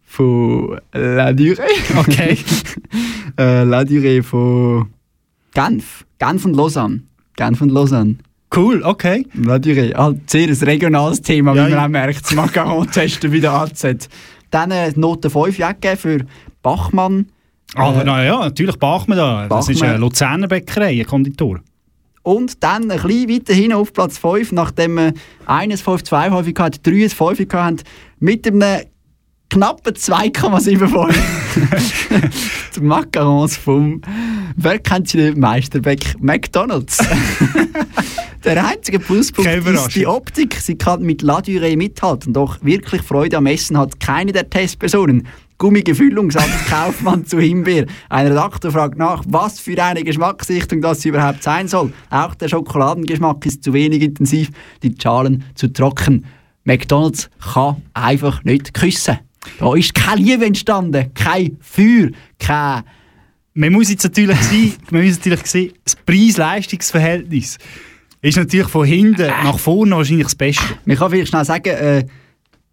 Von 0.03 0.77
La 0.91 1.29
Durée. 1.29 1.61
Okay. 1.97 2.37
äh, 3.39 3.63
La 3.63 3.85
Durée 3.85 4.21
von 4.21 4.89
Genf. 5.53 6.05
Genf 6.19 6.43
und 6.43 6.57
Lausanne. 6.57 7.03
Genf 7.37 7.61
und 7.61 7.69
Lausanne. 7.69 8.17
Cool, 8.53 8.83
okay. 8.83 9.25
La 9.41 9.55
Durée. 9.55 9.95
Halt 9.95 10.29
sehr 10.29 10.49
ein 10.49 10.53
regionales 10.53 11.21
Thema, 11.21 11.55
Ja, 11.55 11.67
wie 11.67 11.69
man 11.69 11.79
ja. 11.79 11.85
auch 11.85 11.89
merkt. 11.89 12.25
Das 12.25 12.33
Macaron 12.33 12.91
testen 12.91 13.31
bei 13.31 13.39
der 13.39 13.53
AZ. 13.53 14.09
Dann 14.51 14.71
äh, 14.71 14.91
Note 14.97 15.29
5 15.29 15.57
gegeben 15.57 15.97
für 15.97 16.25
Bachmann. 16.61 17.27
Aber 17.75 18.01
Äh, 18.01 18.05
na 18.05 18.23
ja, 18.23 18.39
natürlich 18.39 18.77
Bachmann 18.77 19.17
da. 19.17 19.47
Das 19.47 19.69
ist 19.69 19.75
Bachmann. 19.79 19.89
eine 19.91 19.99
Luzerner 19.99 20.47
Bäckerei, 20.47 20.99
ein 20.99 21.05
Konditor. 21.05 21.59
Und 22.23 22.63
dann 22.63 22.89
ein 22.89 23.01
bisschen 23.01 23.29
weiter 23.29 23.53
hin 23.53 23.71
auf 23.71 23.93
Platz 23.93 24.17
5, 24.17 24.51
nachdem 24.51 24.95
wir 24.95 25.13
eines 25.45 25.81
5 25.81 26.03
2 26.03 26.31
häufig 26.31 26.55
hatten, 26.57 26.81
3 26.81 27.09
5 27.09 27.53
hatten, 27.53 27.83
mit 28.19 28.47
einem 28.47 28.85
knappen 29.49 29.93
2,75. 29.93 31.13
Die 32.75 32.79
Macarons 32.81 33.57
vom, 33.57 34.01
wer 34.55 34.79
kennt 34.79 35.09
sie 35.09 35.17
den 35.17 35.39
Meisterbäck? 35.39 36.15
McDonalds. 36.19 36.97
Der 38.43 38.63
einzige 38.63 38.99
Pluspunkt 38.99 39.49
ist 39.49 39.95
die 39.95 40.05
Optik. 40.05 40.55
Sie 40.55 40.75
kann 40.75 41.01
mit 41.01 41.23
La 41.23 41.39
Durée 41.39 41.75
mithalten, 41.75 42.31
doch 42.31 42.63
wirklich 42.63 43.01
Freude 43.01 43.37
am 43.37 43.47
Essen 43.47 43.75
hat 43.77 43.99
keine 43.99 44.33
der 44.33 44.47
Testpersonen. 44.47 45.27
Gummige 45.57 45.95
Füllung, 45.95 46.31
sagt 46.31 46.67
Kaufmann 46.67 47.25
zu 47.25 47.39
Himbeer. 47.39 47.85
Ein 48.09 48.27
Redakteur 48.27 48.71
fragt 48.71 48.97
nach, 48.97 49.23
was 49.25 49.61
für 49.61 49.81
eine 49.81 50.03
Geschmacksrichtung 50.03 50.81
das 50.81 51.05
überhaupt 51.05 51.43
sein 51.43 51.69
soll. 51.69 51.93
Auch 52.09 52.35
der 52.35 52.49
Schokoladengeschmack 52.49 53.45
ist 53.45 53.63
zu 53.63 53.71
wenig 53.71 54.01
intensiv, 54.01 54.49
die 54.83 54.93
Schalen 55.01 55.45
zu 55.55 55.71
trocken. 55.71 56.25
McDonalds 56.65 57.29
kann 57.53 57.81
einfach 57.93 58.43
nicht 58.43 58.73
küssen. 58.73 59.19
Da 59.57 59.73
ist 59.75 59.93
keine 59.93 60.21
Liebe 60.21 60.45
entstanden, 60.45 61.13
kein 61.13 61.57
Feuer, 61.61 62.09
kein... 62.37 62.83
Man 63.53 63.71
muss 63.71 63.89
jetzt 63.89 64.03
natürlich 64.03 64.41
sehen, 64.41 64.73
man 64.89 65.05
muss 65.05 65.15
natürlich 65.15 65.45
sehen, 65.45 65.73
das 65.85 65.95
Preis-Leistungs-Verhältnis 65.95 67.57
ist 68.21 68.37
natürlich 68.37 68.67
von 68.67 68.85
hinten 68.85 69.27
nach 69.27 69.59
vorne 69.59 69.95
wahrscheinlich 69.95 70.25
das 70.25 70.35
Beste. 70.35 70.63
Man 70.83 70.97
kann 70.97 71.11
vielleicht 71.11 71.29
schnell 71.29 71.45
sagen, 71.45 71.69
äh, 71.69 72.05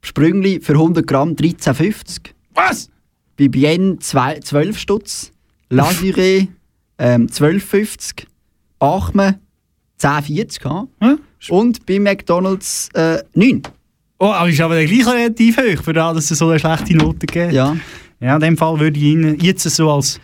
Sprüngli 0.00 0.60
für 0.60 0.72
100 0.72 1.06
Gramm 1.06 1.36
13,50. 1.36 2.31
Was? 2.54 2.90
Bei 3.38 3.48
Bienne 3.48 3.98
zwei- 3.98 4.40
12 4.40 4.78
Stutz. 4.78 5.32
Lasure 5.70 6.48
ähm, 6.98 7.26
12,50. 7.26 8.24
Bachmann 8.78 9.36
10,40. 10.00 10.88
Ja? 11.00 11.16
Und 11.48 11.86
bei 11.86 11.98
McDonalds 11.98 12.88
äh, 12.94 13.18
9. 13.34 13.62
Oh, 14.18 14.26
aber 14.26 14.48
ist 14.48 14.60
aber 14.60 14.84
gleich 14.84 15.06
relativ 15.06 15.56
hoch, 15.56 15.82
für 15.82 15.92
das, 15.92 16.14
dass 16.14 16.30
es 16.30 16.38
so 16.38 16.48
eine 16.48 16.58
schlechte 16.58 16.96
Note 16.96 17.26
gibt. 17.26 17.52
Ja. 17.52 17.76
Ja, 18.20 18.34
in 18.36 18.40
dem 18.40 18.56
Fall 18.56 18.78
würde 18.78 18.96
ich 18.98 19.04
Ihnen 19.04 19.38
jetzt 19.40 19.62
so 19.68 19.90
als, 19.90 20.20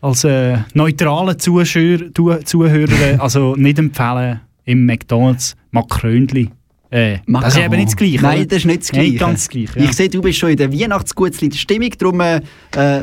als 0.00 0.24
äh, 0.24 0.58
neutraler 0.72 1.36
Zuschauer, 1.36 1.98
Zuhörer 2.44 3.20
also 3.20 3.54
nicht 3.56 3.78
empfehlen, 3.78 4.40
im 4.64 4.86
McDonalds 4.86 5.54
Makrönli. 5.70 6.50
Äh, 6.96 7.18
das 7.26 7.54
ist 7.54 7.62
eben 7.62 7.76
nicht 7.76 7.88
das 7.88 7.96
Gleiche. 7.96 8.22
Nein, 8.22 8.48
das 8.48 8.58
ist 8.58 8.64
nicht 8.64 8.80
das 8.80 8.90
Gleiche. 8.90 9.10
Nicht 9.10 9.20
ganz 9.20 9.40
das 9.40 9.48
Gleiche. 9.50 9.78
Ja. 9.78 9.84
Ich 9.84 9.92
sehe, 9.92 10.08
du 10.08 10.22
bist 10.22 10.38
schon 10.38 10.50
in 10.50 10.56
der 10.56 10.72
Weihnachtsgutslied-Stimmung, 10.72 11.90
darum 11.98 12.20
äh, 12.20 12.40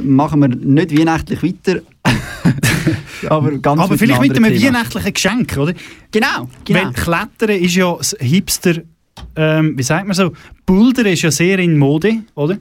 machen 0.02 0.40
wir 0.42 0.48
nicht 0.48 0.98
weihnachtlich 0.98 1.44
weiter. 1.44 1.82
aber 3.30 3.52
ganz 3.60 3.82
aber 3.82 3.96
vielleicht 3.96 4.22
mit 4.22 4.36
einem 4.36 4.52
Thema. 4.52 4.66
weihnachtlichen 4.66 5.14
Geschenk, 5.14 5.58
oder? 5.58 5.74
Genau, 6.12 6.50
genau. 6.66 6.86
Weil 6.86 6.94
Klettern 6.94 7.50
ist 7.62 7.76
ja 7.76 7.96
das 7.96 8.16
Hipster, 8.20 8.82
ähm, 9.36 9.78
wie 9.78 9.84
sagt 9.84 10.08
man 10.08 10.16
so, 10.16 10.34
Bouldern 10.66 11.06
ist 11.06 11.22
ja 11.22 11.30
sehr 11.30 11.60
in 11.60 11.78
Mode, 11.78 12.24
oder? 12.34 12.58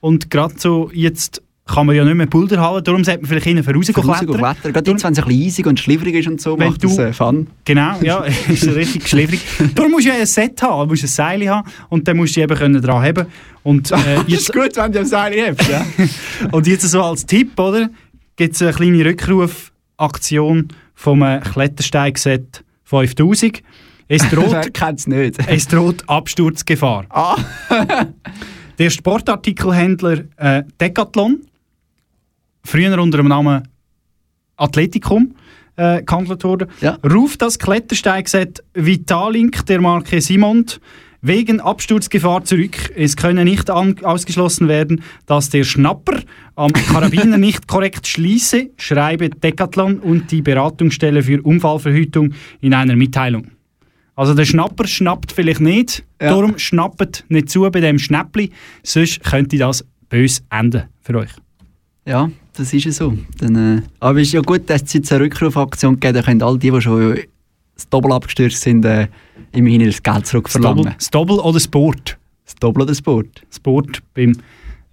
Und 0.00 0.30
gerade 0.30 0.54
so 0.58 0.90
jetzt 0.92 1.42
kann 1.66 1.86
man 1.86 1.96
ja 1.96 2.04
nicht 2.04 2.14
mehr 2.14 2.26
Boulderhallen, 2.26 2.84
darum 2.84 3.04
sollte 3.04 3.22
man 3.22 3.28
vielleicht 3.28 3.46
innen 3.46 3.64
voraus 3.64 3.88
Raus 3.88 4.18
klettern. 4.18 4.36
klettern. 4.36 4.72
Gerade 4.74 4.90
jetzt, 4.90 5.04
wenn 5.04 5.12
es 5.12 5.18
ein 5.18 5.24
bisschen 5.24 5.46
eisig 5.46 5.66
und 5.66 5.80
schliffrig 5.80 6.14
ist 6.16 6.28
und 6.28 6.40
so, 6.40 6.58
Wenn 6.58 6.68
macht 6.68 6.84
du- 6.84 6.88
das 6.88 6.98
äh, 6.98 7.12
Fun. 7.14 7.46
Genau, 7.64 7.96
ja, 8.02 8.18
ist 8.48 8.66
richtig 8.66 9.08
schläfrig. 9.08 9.40
Darum 9.74 9.92
musst 9.92 10.04
du 10.04 10.10
ja 10.10 10.16
ein 10.16 10.26
Set 10.26 10.60
haben, 10.62 10.88
musst 10.90 11.04
ein 11.04 11.08
Seil 11.08 11.48
haben 11.48 11.66
und 11.88 12.06
dann 12.06 12.18
musst 12.18 12.36
du 12.36 12.42
eben 12.42 12.54
können 12.56 12.82
dran 12.82 13.02
haben. 13.02 13.26
Und, 13.62 13.90
äh, 13.92 13.96
jetzt, 14.26 14.42
ist 14.42 14.52
gut, 14.52 14.76
wenn 14.76 14.92
du 14.92 15.00
am 15.00 15.06
Seil 15.06 15.32
hebst, 15.32 15.68
ja. 15.70 15.86
und 16.52 16.66
jetzt 16.66 16.82
so 16.88 17.02
als 17.02 17.24
Tipp, 17.24 17.58
oder, 17.58 17.88
gibt 18.36 18.54
es 18.54 18.60
eine 18.62 18.72
kleine 18.72 19.02
Rückrufaktion 19.06 20.68
vom 20.94 21.22
äh, 21.22 21.40
Klettersteigset 21.40 22.62
5000. 22.84 23.62
Es 24.06 24.28
droht, 24.28 25.06
nicht? 25.06 25.38
es 25.48 25.66
droht 25.66 26.04
Absturzgefahr. 26.06 27.06
Ah. 27.08 27.36
Der 28.78 28.90
Sportartikelhändler 28.90 30.24
äh, 30.36 30.62
Decathlon, 30.78 31.40
früher 32.64 33.00
unter 33.00 33.18
dem 33.18 33.28
Namen 33.28 33.62
Athletikum 34.56 35.34
äh, 35.76 36.02
gehandelt 36.02 36.44
wurde, 36.44 36.68
ruft 37.04 37.42
das 37.42 37.58
Klettersteigset 37.58 38.62
Vitalink 38.74 39.66
der 39.66 39.80
Marke 39.80 40.20
Simont 40.20 40.80
wegen 41.20 41.60
Absturzgefahr 41.60 42.44
zurück. 42.44 42.92
Es 42.94 43.16
könne 43.16 43.44
nicht 43.44 43.70
ausgeschlossen 43.70 44.68
werden, 44.68 45.02
dass 45.26 45.48
der 45.50 45.64
Schnapper 45.64 46.20
am 46.54 46.72
Karabiner 46.72 47.38
nicht 47.48 47.66
korrekt 47.66 48.06
schließe, 48.06 48.70
schreibe 48.76 49.30
Decathlon 49.30 49.98
und 49.98 50.30
die 50.30 50.42
Beratungsstelle 50.42 51.22
für 51.22 51.42
Unfallverhütung 51.42 52.34
in 52.60 52.74
einer 52.74 52.94
Mitteilung. 52.94 53.48
Also 54.16 54.34
der 54.34 54.44
Schnapper 54.44 54.86
schnappt 54.86 55.32
vielleicht 55.32 55.60
nicht, 55.60 56.04
Ja. 56.20 56.28
darum 56.28 56.58
schnappt 56.58 57.24
nicht 57.28 57.50
zu 57.50 57.62
bei 57.70 57.80
dem 57.80 57.98
Schnäppli, 57.98 58.50
sonst 58.84 59.24
könnte 59.24 59.56
das 59.58 59.84
bös 60.08 60.44
enden 60.50 60.84
für 61.00 61.16
euch. 61.18 61.30
Ja, 62.06 62.30
das 62.56 62.72
ist 62.72 62.84
ja 62.84 62.92
so. 62.92 63.16
Dann, 63.38 63.78
äh, 63.78 63.82
aber 64.00 64.20
es 64.20 64.28
ist 64.28 64.34
ja 64.34 64.40
gut, 64.40 64.68
dass 64.68 64.82
es 64.82 64.92
jetzt 64.92 65.12
eine 65.12 65.24
Rückrufaktion 65.24 65.94
gegeben 65.94 66.14
dann 66.14 66.24
können 66.24 66.42
all 66.42 66.58
die, 66.58 66.70
die 66.70 66.80
schon 66.80 67.18
das 67.74 67.88
Doppel 67.88 68.12
abgestürzt 68.12 68.60
sind, 68.60 68.84
äh, 68.84 69.08
immerhin 69.52 69.84
das 69.84 70.02
Geld 70.02 70.22
Das 70.22 70.30
zurückverlangen. 70.30 70.94
Das 70.96 71.10
Doppel 71.10 71.38
oder 71.38 71.58
Sport? 71.58 72.18
Das 72.44 72.54
Doppel 72.56 72.82
oder 72.82 72.94
Sport? 72.94 73.42
Sport 73.50 74.02
beim, 74.14 74.36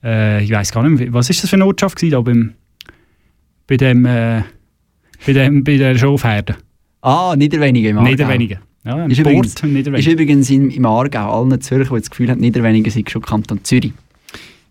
äh, 0.03 0.43
ich 0.43 0.51
weiß 0.51 0.71
gar 0.71 0.87
nicht 0.87 0.99
mehr, 0.99 1.13
was 1.13 1.29
ist 1.29 1.43
das 1.43 1.49
für 1.49 1.57
eine 1.57 1.65
Ortschaft 1.65 1.97
gewesen, 1.97 2.11
da 2.13 2.21
beim, 2.21 2.53
bei 3.67 3.77
dem, 3.77 4.05
äh, 4.05 4.41
bei 5.25 5.33
dem, 5.33 5.63
bei 5.63 5.77
der 5.77 5.97
Schofherde? 5.97 6.55
Ah, 7.01 7.35
Niederwenigen 7.35 7.91
im 7.91 7.97
Aargau. 7.97 8.11
Niederwenigen. 8.11 8.59
Ja, 8.83 9.03
im 9.03 9.11
ist, 9.11 9.17
Sport 9.19 9.63
übrigens, 9.63 9.87
ist 9.87 10.07
übrigens 10.07 10.49
in, 10.49 10.71
im 10.71 10.85
Aargau 10.85 11.41
allen 11.41 11.61
Zürcher, 11.61 11.93
die 11.93 11.99
das 11.99 12.09
Gefühl 12.09 12.31
haben, 12.31 12.39
Niederwenigen 12.39 12.89
sei 12.91 13.03
schon 13.07 13.21
Kanton 13.21 13.63
Zürich. 13.63 13.93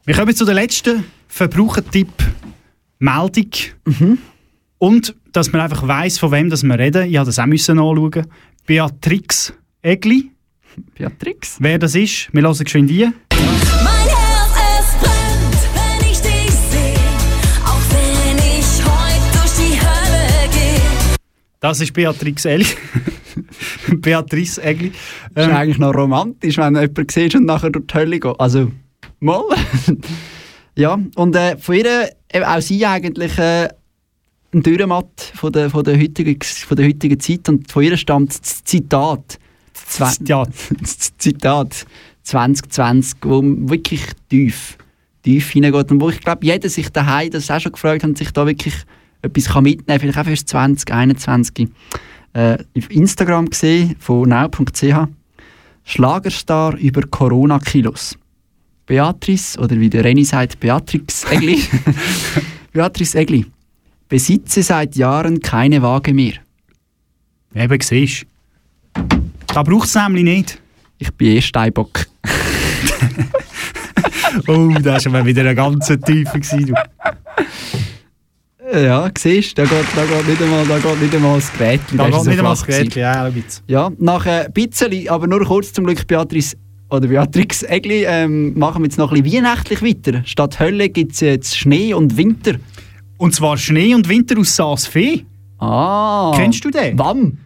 Wir 0.04 0.14
kommen 0.14 0.34
zu 0.34 0.44
der 0.44 0.54
letzten 0.54 1.04
Verbrauchertipp-Meldung. 1.30 3.50
Mhm. 3.86 4.18
Und, 4.78 5.14
dass 5.32 5.52
man 5.52 5.60
einfach 5.62 5.86
weiss, 5.86 6.18
von 6.18 6.32
wem 6.32 6.50
das 6.50 6.62
wir 6.64 6.76
reden. 6.78 7.08
Ich 7.08 7.16
habe 7.16 7.26
das 7.26 7.38
auch 7.38 7.46
müssen 7.46 7.78
anschauen. 7.78 8.26
Beatrix 8.66 9.54
Egli. 9.82 10.30
Beatrix? 10.94 11.56
Wer 11.60 11.78
das 11.78 11.94
ist, 11.94 12.28
wir 12.32 12.42
hören 12.42 12.58
geschwind 12.64 12.90
ein. 12.90 13.14
Mein 13.84 14.08
Herz, 14.08 14.54
es 14.80 14.94
brennt, 15.00 15.62
wenn 15.74 16.00
ich 16.10 16.18
dich 16.20 16.50
seh, 16.50 16.94
auch 17.64 17.80
wenn 17.90 18.38
ich 18.38 18.84
heut 18.84 19.34
durch 19.34 19.54
die. 20.52 20.80
Das 21.60 21.80
ist 21.80 21.92
Beatrix 21.92 22.44
Egli. 22.44 22.66
Beatrice 23.96 24.62
Egli. 24.62 24.92
Das 25.34 25.44
ist 25.46 25.50
Ähm, 25.50 25.56
eigentlich 25.56 25.78
noch 25.78 25.94
romantisch, 25.94 26.56
wenn 26.58 26.74
du 26.74 26.80
jemanden 26.80 27.06
siehst 27.10 27.34
und 27.36 27.44
nachher 27.46 27.70
durch 27.70 27.86
die 27.86 27.94
Hölle 27.94 28.18
geht. 28.20 28.38
Also, 28.40 28.70
mal. 29.20 29.42
ja, 30.76 30.98
und 31.16 31.36
äh, 31.36 31.56
von 31.56 31.74
ihr, 31.74 32.10
äh, 32.28 32.42
auch 32.42 32.60
sie 32.60 32.84
eigentlich 32.86 33.36
äh, 33.38 33.68
ein 34.52 34.62
Dürrematt 34.62 35.32
von 35.34 35.52
der, 35.52 35.70
von, 35.70 35.84
der 35.84 35.98
heutigen, 35.98 36.38
von 36.42 36.76
der 36.76 36.86
heutigen 36.86 37.20
Zeit. 37.20 37.48
Und 37.48 37.70
von 37.70 37.82
ihr 37.82 37.96
stammt 37.96 38.40
das 38.40 38.64
Zitat. 38.64 39.38
Das 39.98 40.18
Zitat 41.18 41.86
2020, 42.22 43.18
wo 43.22 43.42
wirklich 43.42 44.04
tief, 44.28 44.76
tief 45.22 45.50
hineingeht. 45.50 45.90
Und 45.90 46.00
wo 46.00 46.10
ich 46.10 46.20
glaube, 46.20 46.44
jeder 46.44 46.68
sich 46.68 46.90
daheim 46.90 47.30
das 47.30 47.50
auch 47.50 47.60
schon 47.60 47.72
gefragt 47.72 48.02
hat, 48.02 48.18
sich 48.18 48.30
da 48.32 48.46
wirklich 48.46 48.74
etwas 49.22 49.46
kann 49.46 49.64
mitnehmen 49.64 50.00
vielleicht 50.00 50.18
auch 50.18 50.24
fürs 50.24 50.44
2021. 50.44 51.68
Äh, 52.32 52.58
auf 52.76 52.90
Instagram 52.90 53.50
gesehen 53.50 53.96
von 53.98 54.28
now.ch 54.28 55.08
Schlagerstar 55.84 56.76
über 56.76 57.02
Corona-Kilos. 57.02 58.16
Beatrice, 58.90 59.56
oder 59.56 59.78
wie 59.78 59.88
der 59.88 60.02
Renny 60.02 60.24
sagt, 60.24 60.58
Beatrix 60.58 61.24
Egli. 61.30 61.62
Beatrice 62.72 63.20
Egli. 63.20 63.46
Besitze 64.08 64.64
seit 64.64 64.96
Jahren 64.96 65.38
keine 65.38 65.80
Waage 65.80 66.12
mehr. 66.12 66.32
Eben, 67.54 67.80
siehst. 67.80 68.26
Da 69.46 69.62
braucht 69.62 69.86
es 69.86 69.94
nämlich 69.94 70.24
nicht. 70.24 70.60
Ich 70.98 71.14
bin 71.14 71.36
eh 71.36 71.40
Steinbock. 71.40 72.04
oh, 74.48 74.74
das 74.82 75.12
war 75.12 75.24
wieder 75.24 75.42
eine 75.42 75.54
ganz 75.54 75.86
tiefe. 75.86 76.40
Du. 76.40 76.74
Ja, 78.76 79.08
siehst 79.16 79.56
du, 79.56 79.62
da 79.62 79.68
geht, 79.68 79.86
da 79.94 80.04
geht 80.04 80.26
nicht 80.26 80.42
einmal, 80.42 80.66
da 80.66 80.78
geht 80.78 81.00
nicht 81.00 81.14
einmal 81.14 81.36
das 81.36 81.52
Gerät. 81.52 81.80
Da 81.92 82.10
geht 82.10 82.26
nicht 82.26 82.38
einmal 82.38 82.54
das 82.54 82.66
Gerät, 82.66 82.96
ja, 82.96 83.14
schau 83.14 83.36
jetzt. 83.36 83.62
Ja, 83.68 83.88
nach 83.98 84.26
ein 84.26 84.52
bisschen, 84.52 85.08
aber 85.08 85.28
nur 85.28 85.44
kurz 85.44 85.72
zum 85.72 85.84
Glück, 85.84 86.04
Beatrice 86.08 86.56
oder 86.90 87.08
Beatrix 87.08 87.62
Egli, 87.62 88.04
ähm, 88.06 88.58
machen 88.58 88.82
wir 88.82 88.86
jetzt 88.86 88.98
noch 88.98 89.12
ein 89.12 89.22
bisschen 89.22 89.44
weihnachtlich 89.44 89.82
weiter. 89.82 90.22
Statt 90.24 90.58
Hölle 90.60 90.88
gibt 90.88 91.12
es 91.12 91.20
jetzt 91.20 91.56
Schnee 91.56 91.94
und 91.94 92.16
Winter. 92.16 92.54
Und 93.18 93.34
zwar 93.34 93.56
Schnee 93.58 93.94
und 93.94 94.08
Winter 94.08 94.38
aus 94.38 94.56
Saas 94.56 94.86
Fee. 94.86 95.24
Ah. 95.58 96.32
Kennst 96.34 96.64
du 96.64 96.70
den? 96.70 96.98
Wann? 96.98 97.38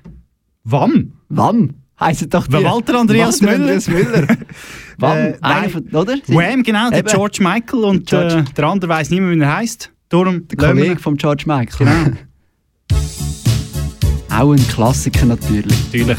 Wann? 0.65 1.13
Wann? 1.29 1.75
Heisst 2.01 2.33
doch 2.33 2.47
die- 2.47 2.53
Walter 2.55 2.99
Andreas 3.01 3.41
Walter 3.43 3.59
Müller. 3.59 3.75
Andreas 3.75 3.89
Müller. 3.89 4.27
Wann? 4.99 5.19
Äh, 5.19 5.37
Einer 5.41 5.61
nein. 5.61 5.71
von, 5.71 5.83
oder? 5.89 6.15
Wham, 6.29 6.63
genau, 6.63 6.91
der 6.91 7.01
Eben. 7.01 7.09
George 7.09 7.39
Michael 7.43 7.85
und 7.85 8.07
George. 8.07 8.39
Äh, 8.49 8.53
der 8.57 8.65
andere 8.67 8.91
weiß 8.91 9.11
nicht 9.11 9.21
mehr, 9.21 9.31
wie 9.31 9.41
er 9.41 9.57
heißt. 9.57 9.91
Darum 10.09 10.47
Der 10.49 10.57
Kollege 10.59 10.99
von 10.99 11.17
George 11.17 11.45
Michael. 11.47 11.87
Genau. 11.87 12.17
Auch 14.31 14.53
ein 14.53 14.69
Klassiker 14.69 15.27
natürlich. 15.27 15.77
Natürlich. 15.93 16.19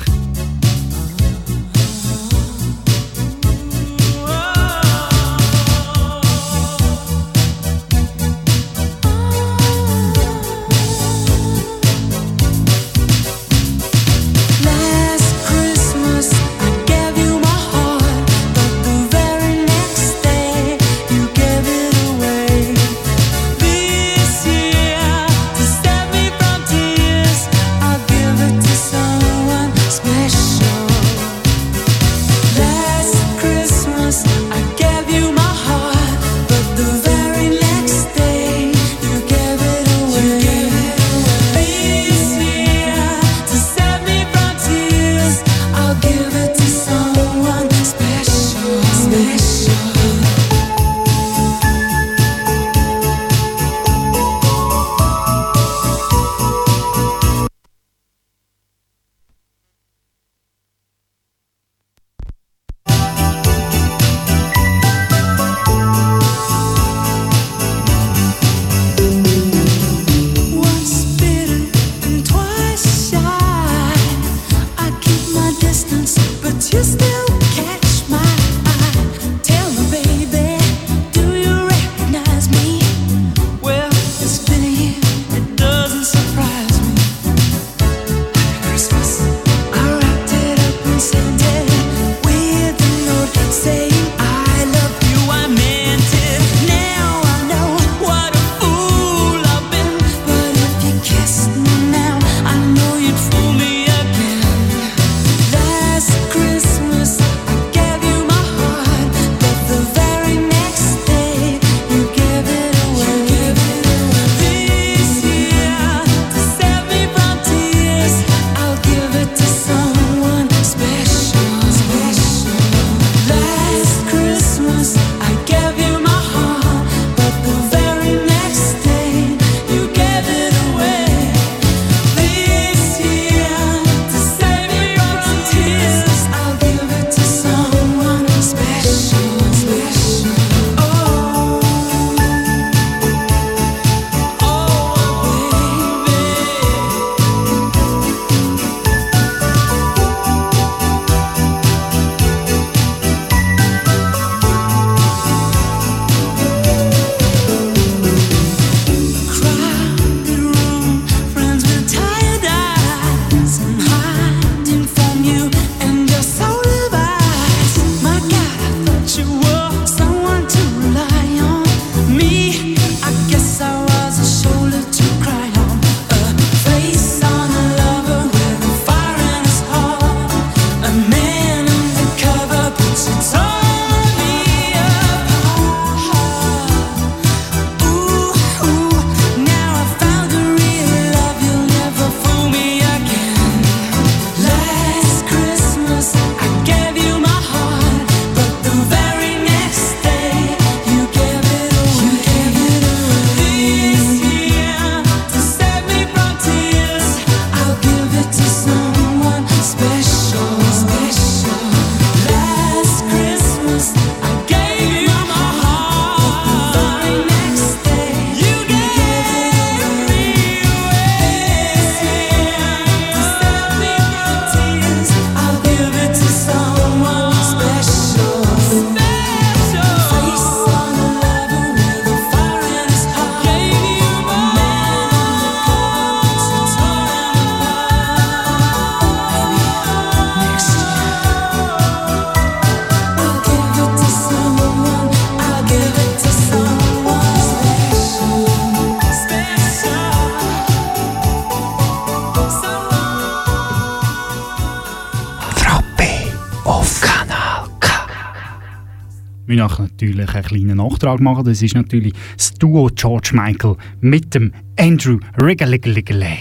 Natürlich 260.13 260.35
einen 260.35 260.43
kleinen 260.45 260.77
Nachtrag 260.77 261.19
machen. 261.19 261.45
Das 261.45 261.61
ist 261.61 261.75
natürlich 261.75 262.13
das 262.37 262.53
Duo 262.53 262.89
George 262.93 263.31
Michael 263.33 263.75
mit 264.01 264.33
dem 264.33 264.51
Andrew 264.77 265.19
Riggeliggeliggeli. 265.41 266.37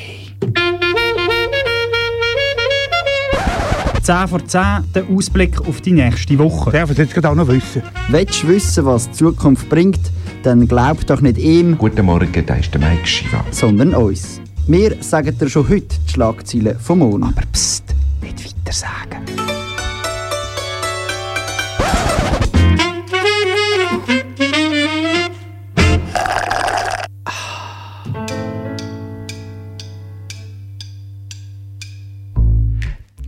10 4.03 4.29
vor 4.29 4.45
10, 4.45 4.61
der 4.95 5.09
Ausblick 5.09 5.59
auf 5.67 5.81
die 5.81 5.93
nächste 5.93 6.39
Woche. 6.39 6.73
Darf 6.73 6.91
ich 6.91 6.99
jetzt 6.99 7.15
gerade 7.15 7.31
auch 7.31 7.35
noch 7.35 7.49
wissen? 7.49 7.83
Willst 8.09 8.43
du 8.43 8.49
wissen, 8.49 8.85
was 8.85 9.11
die 9.11 9.17
Zukunft 9.17 9.67
bringt, 9.71 10.01
dann 10.43 10.69
glaub 10.69 11.07
doch 11.07 11.23
nicht 11.23 11.39
ihm. 11.39 11.79
Guten 11.79 12.05
Morgen, 12.05 12.45
da 12.45 12.55
ist 12.57 12.75
der 12.75 12.83
Mike 12.83 13.07
Shiva. 13.07 13.43
Sondern 13.51 13.95
uns. 13.95 14.43
Wir 14.67 15.03
sagen 15.03 15.39
dir 15.39 15.49
schon 15.49 15.69
heute 15.71 15.97
die 16.07 16.13
Schlagzeilen 16.13 16.79
vom 16.79 16.99
Monat. 16.99 17.33
Aber 17.35 17.47
pst, 17.51 17.95
nicht 18.21 18.45
weiter 18.45 18.73
sagen. 18.73 19.54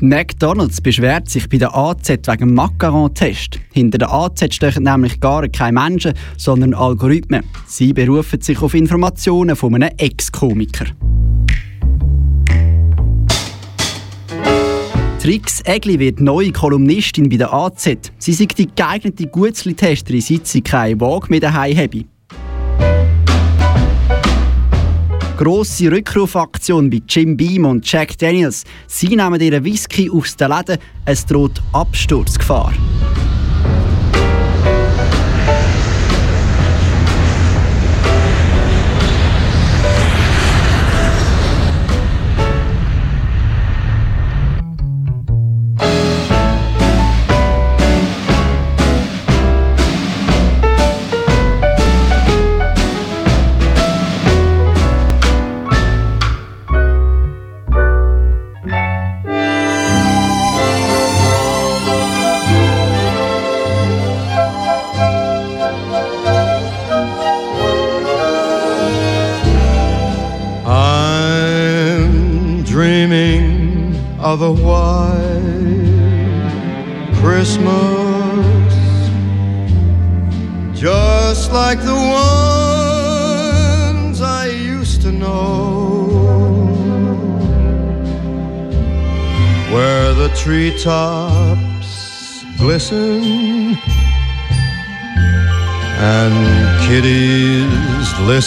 McDonalds 0.08 0.80
beschwert 0.80 1.28
sich 1.28 1.48
bei 1.48 1.56
der 1.58 1.74
AZ 1.74 2.08
wegen 2.08 2.54
Macaron-Test. 2.54 3.58
Hinter 3.72 3.98
der 3.98 4.12
AZ 4.12 4.54
stechen 4.54 4.84
nämlich 4.84 5.18
gar 5.20 5.48
keine 5.48 5.80
Menschen, 5.80 6.12
sondern 6.36 6.74
Algorithmen. 6.74 7.42
Sie 7.66 7.92
berufen 7.92 8.40
sich 8.40 8.62
auf 8.62 8.74
Informationen 8.74 9.56
von 9.56 9.74
einem 9.74 9.90
Ex-Komiker. 9.96 10.86
Trix 15.20 15.60
Egli 15.64 15.98
wird 15.98 16.20
neue 16.20 16.52
Kolumnistin 16.52 17.28
bei 17.28 17.36
der 17.36 17.52
AZ. 17.52 17.88
Sie 18.18 18.32
sei 18.32 18.46
die 18.46 18.68
geeignete 18.76 19.26
Gutzli-Testerin, 19.26 20.20
seit 20.20 20.46
sie 20.46 20.60
keine 20.60 21.00
Waage 21.00 21.26
mehr 21.30 21.40
daheim 21.40 21.76
habe. 21.76 22.04
Grosse 25.36 25.92
Rückrufaktion 25.92 26.88
bei 26.88 27.02
Jim 27.06 27.36
Beam 27.36 27.66
und 27.66 27.90
Jack 27.92 28.16
Daniels. 28.16 28.64
Sie 28.86 29.14
nehmen 29.14 29.38
ihren 29.38 29.62
Whisky 29.64 30.10
aus 30.10 30.34
den 30.34 30.48
Läden. 30.48 30.78
Es 31.04 31.26
droht 31.26 31.60
Absturzgefahr. 31.74 32.72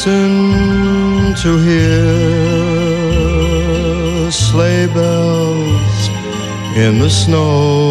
Listen 0.05 1.35
to 1.35 1.57
hear 1.57 2.31
sleigh 4.31 4.87
bells 4.87 6.09
in 6.77 6.99
the 6.99 7.09
snow. 7.09 7.88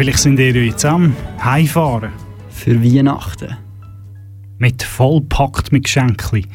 Vielleicht 0.00 0.20
sind 0.20 0.38
ihr 0.38 0.64
jetzt 0.64 0.86
am 0.86 1.14
Heimfahren. 1.44 2.10
Für 2.48 2.82
Weihnachten. 2.82 3.54
Mit 4.56 4.82
vollpackt 4.82 5.72
mit 5.72 5.84
Geschenken. 5.84 6.46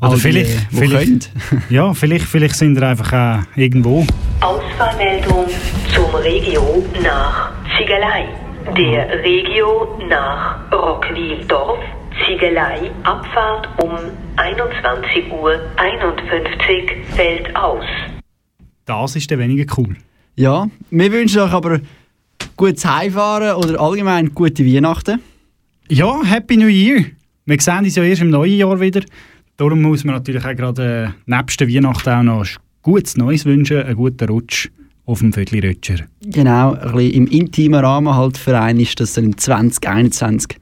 Oder 0.00 0.10
All 0.10 0.14
die, 0.16 0.20
vielleicht, 0.20 0.72
die 0.72 0.76
vielleicht, 0.76 1.30
ja, 1.70 1.94
vielleicht, 1.94 2.24
vielleicht 2.24 2.56
sind 2.56 2.76
ihr 2.76 2.82
einfach 2.82 3.12
auch 3.12 3.56
irgendwo. 3.56 4.04
Ausfallmeldung 4.40 5.46
zum 5.94 6.12
Regio 6.16 6.84
nach 7.04 7.52
Ziegelei. 7.78 8.28
Der 8.76 9.22
Regio 9.22 9.96
nach 10.08 10.72
Rockwil-Dorf. 10.72 11.78
Ziegelei, 12.26 12.90
Abfahrt 13.04 13.68
um 13.80 13.92
21 14.38 15.30
Uhr 15.30 15.60
51 15.76 17.14
fällt 17.14 17.54
aus. 17.54 17.84
Das 18.86 19.14
ist 19.14 19.30
dann 19.30 19.38
weniger 19.38 19.72
cool. 19.78 19.96
Ja, 20.34 20.66
wir 20.90 21.12
wünschen 21.12 21.42
euch 21.42 21.52
aber 21.52 21.78
gutes 22.56 22.84
Heimfahren 22.84 23.56
oder 23.56 23.80
allgemein 23.80 24.34
gute 24.34 24.64
Weihnachten. 24.64 25.20
Ja, 25.88 26.22
Happy 26.24 26.56
New 26.56 26.66
Year! 26.68 27.04
Wir 27.44 27.60
sehen 27.60 27.78
uns 27.84 27.96
ja 27.96 28.02
erst 28.04 28.22
im 28.22 28.30
neuen 28.30 28.56
Jahr 28.56 28.80
wieder. 28.80 29.02
Darum 29.56 29.82
muss 29.82 30.04
man 30.04 30.14
natürlich 30.14 30.44
auch 30.44 30.54
gerade 30.54 31.12
äh, 31.14 31.30
nebst 31.30 31.60
der 31.60 31.68
Weihnachten 31.68 32.08
auch 32.10 32.22
noch 32.22 32.46
gutes 32.82 33.16
Neues 33.16 33.44
wünschen, 33.44 33.82
einen 33.82 33.96
guten 33.96 34.28
Rutsch 34.28 34.68
auf 35.04 35.18
dem 35.18 35.32
Viertelrötscher. 35.32 36.06
Genau, 36.22 36.72
ein 36.74 36.92
bisschen 36.92 37.10
im 37.12 37.26
intimen 37.26 37.80
Rahmen 37.84 38.14
halt 38.14 38.38
für 38.38 38.58
einen 38.58 38.80
ist, 38.80 38.98
dass 39.00 39.14
dann 39.14 39.24
im 39.24 39.36
2021 39.36 40.58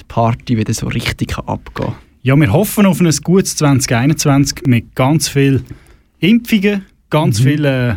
die 0.00 0.04
Party 0.08 0.56
wieder 0.56 0.74
so 0.74 0.88
richtig 0.88 1.36
abgehen 1.38 1.86
kann. 1.86 1.94
Ja, 2.22 2.36
wir 2.36 2.52
hoffen 2.52 2.84
auf 2.86 3.00
ein 3.00 3.10
gutes 3.22 3.56
2021 3.56 4.66
mit 4.66 4.94
ganz 4.94 5.28
viel 5.28 5.62
Impfungen, 6.18 6.84
ganz 7.10 7.40
Mhm. 7.40 7.44
viel 7.44 7.64
äh, 7.64 7.94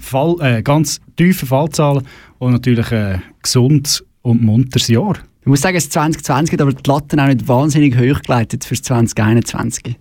Fall, 0.00 0.36
äh, 0.40 0.62
ganz 0.62 1.00
tiefen 1.16 1.48
Fallzahlen 1.48 2.06
und 2.38 2.52
natürlich 2.52 2.90
ein 2.92 3.22
gesundes 3.42 4.04
und 4.22 4.42
munteres 4.42 4.88
Jahr. 4.88 5.14
Ich 5.40 5.46
muss 5.46 5.62
sagen, 5.62 5.76
das 5.76 5.88
2020 5.90 6.52
hat 6.52 6.60
aber 6.60 6.72
die 6.72 6.90
Latten 6.90 7.20
auch 7.20 7.26
nicht 7.26 7.48
wahnsinnig 7.48 7.96
hoch 7.96 8.20
geleitet 8.20 8.64
für 8.64 8.74
das 8.74 8.82
2021. 8.82 9.96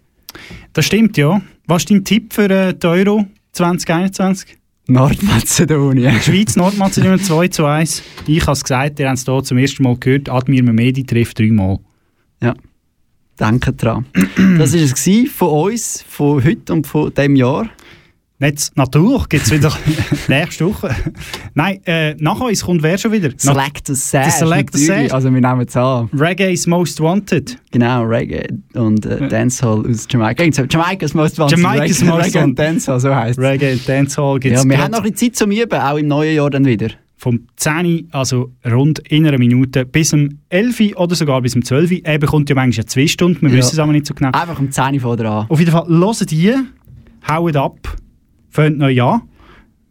Das 0.74 0.86
stimmt, 0.86 1.18
ja. 1.18 1.42
Was 1.66 1.84
ist 1.84 1.92
dein 1.92 2.04
Tipp 2.04 2.34
für 2.34 2.50
äh, 2.50 2.74
die 2.74 2.88
Euro 2.88 3.26
2021? 3.54 4.58
Nordmazedonien. 4.88 6.20
Schweiz, 6.22 6.56
Nordmazedonien 6.56 7.20
2 7.20 7.48
zu 7.50 7.66
1. 7.66 8.04
Ich 8.28 8.42
habe 8.42 8.54
es 8.54 8.64
gesagt, 8.64 9.00
ihr 9.00 9.08
habt 9.08 9.20
es 9.20 9.26
hier 9.26 9.44
zum 9.44 9.58
ersten 9.58 9.84
Mal 9.84 9.96
gehört. 9.98 10.30
Admir 10.30 10.64
Mehmedi 10.64 11.04
trifft 11.04 11.40
dreimal. 11.40 11.80
Ja, 12.42 12.56
denke 13.40 13.74
dran. 13.74 14.06
das 14.58 14.74
war 14.74 14.82
es 14.82 15.32
von 15.32 15.50
uns, 15.50 16.04
von 16.08 16.44
heute 16.44 16.74
und 16.74 16.88
von 16.88 17.14
diesem 17.14 17.36
Jahr. 17.36 17.70
Jetzt, 18.42 18.78
natürlich, 18.78 19.28
gibt 19.28 19.46
es 19.46 19.52
wieder 19.52 19.74
nächste 20.30 20.66
Woche. 20.66 20.96
Nein, 21.56 21.82
äh, 21.86 22.16
nach 22.20 22.40
uns 22.40 22.64
kommt 22.64 22.82
wer 22.84 22.98
schon 22.98 23.12
wieder? 23.12 23.32
Select 23.36 23.88
the 23.88 23.96
Sash. 23.96 24.24
Der 24.24 24.32
Select 24.48 24.78
the. 24.78 24.86
Sash. 24.86 25.12
Also 25.12 25.34
wir 25.34 25.42
nehmen 25.42 25.66
es 25.68 25.76
an. 25.76 26.10
Reggae's 26.18 26.66
Most 26.66 27.02
Wanted. 27.02 27.58
Genau, 27.72 28.04
Reggae 28.04 28.48
und 28.76 29.06
äh, 29.06 29.28
Dancehall 29.28 29.84
aus 29.90 30.08
Jamaika. 30.10 30.44
Jamaica's 30.46 31.14
Most 31.14 31.38
Wanted. 31.38 31.58
Jamaica's 31.58 32.00
Reggae, 32.02 32.06
Most 32.12 32.26
Reggae 32.28 32.38
und 32.38 32.44
Wanted. 32.44 32.60
Dancehall, 32.60 33.00
so 33.02 33.14
heisst 33.14 33.40
es. 33.40 33.44
Reggae 33.44 33.74
und 33.74 33.90
Dancehall 33.90 34.40
gibt 34.40 34.56
Ja, 34.56 34.62
es 34.62 34.70
wir 34.70 34.78
haben 34.78 34.92
noch 34.92 35.00
ein 35.04 35.12
bisschen 35.12 35.34
Zeit 35.34 35.36
zum 35.36 35.52
Üben, 35.52 35.80
auch 35.80 35.98
im 35.98 36.08
neuen 36.08 36.36
Jahr 36.36 36.50
dann 36.50 36.64
wieder. 36.66 36.88
vom 37.18 37.42
10, 37.58 38.08
also 38.14 38.54
rund 38.66 39.00
in 39.00 39.28
einer 39.28 39.38
Minute, 39.38 39.86
bis 39.86 40.14
um 40.14 40.30
11 40.48 40.96
oder 40.96 41.14
sogar 41.14 41.42
bis 41.42 41.58
um 41.58 41.66
12. 41.66 41.92
Er 42.06 42.18
bekommt 42.20 42.48
ja 42.50 42.56
manchmal 42.56 42.86
zwei 42.86 43.06
Stunden, 43.08 43.42
wir 43.42 43.50
Ja. 43.50 43.58
wissen 43.58 43.74
es 43.74 43.80
aber 43.80 43.92
nicht 43.92 44.06
so 44.06 44.14
genau. 44.14 44.30
Einfach 44.32 44.58
um 44.60 44.72
10 44.72 44.94
Uhr 44.94 45.00
vor 45.02 45.20
an. 45.20 45.46
Auf 45.50 45.60
jeden 45.60 45.72
Fall, 45.74 45.86
hört 45.90 46.32
die, 46.32 46.54
haut 47.30 47.56
ab, 47.58 47.78
fangt 48.50 48.78
neu 48.78 49.02
an. 49.02 49.22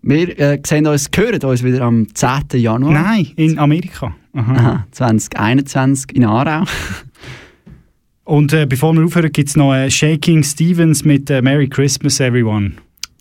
Wir 0.02 0.38
äh, 0.38 0.60
sehen 0.64 0.86
uns, 0.86 1.08
hören 1.14 1.42
uns 1.42 1.62
wieder 1.62 1.82
am 1.82 2.06
10. 2.14 2.60
Januar. 2.60 2.92
Nein, 2.92 3.28
in 3.36 3.58
Amerika. 3.58 4.14
Aha. 4.32 4.52
Aha, 4.52 4.86
2021 4.92 6.16
in 6.16 6.24
Aarau. 6.24 6.64
Und 8.24 8.52
äh, 8.52 8.66
bevor 8.66 8.92
wir 8.92 9.04
aufhören, 9.04 9.32
gibt 9.32 9.48
es 9.48 9.56
noch 9.56 9.74
äh, 9.74 9.90
Shaking 9.90 10.42
Stevens 10.42 11.04
mit 11.04 11.30
äh, 11.30 11.40
Merry 11.40 11.68
Christmas 11.68 12.20
Everyone. 12.20 12.72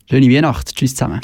Schöne 0.09 0.29
Weihnacht. 0.29 0.75
Tschüss 0.75 0.95
zusammen. 0.95 1.21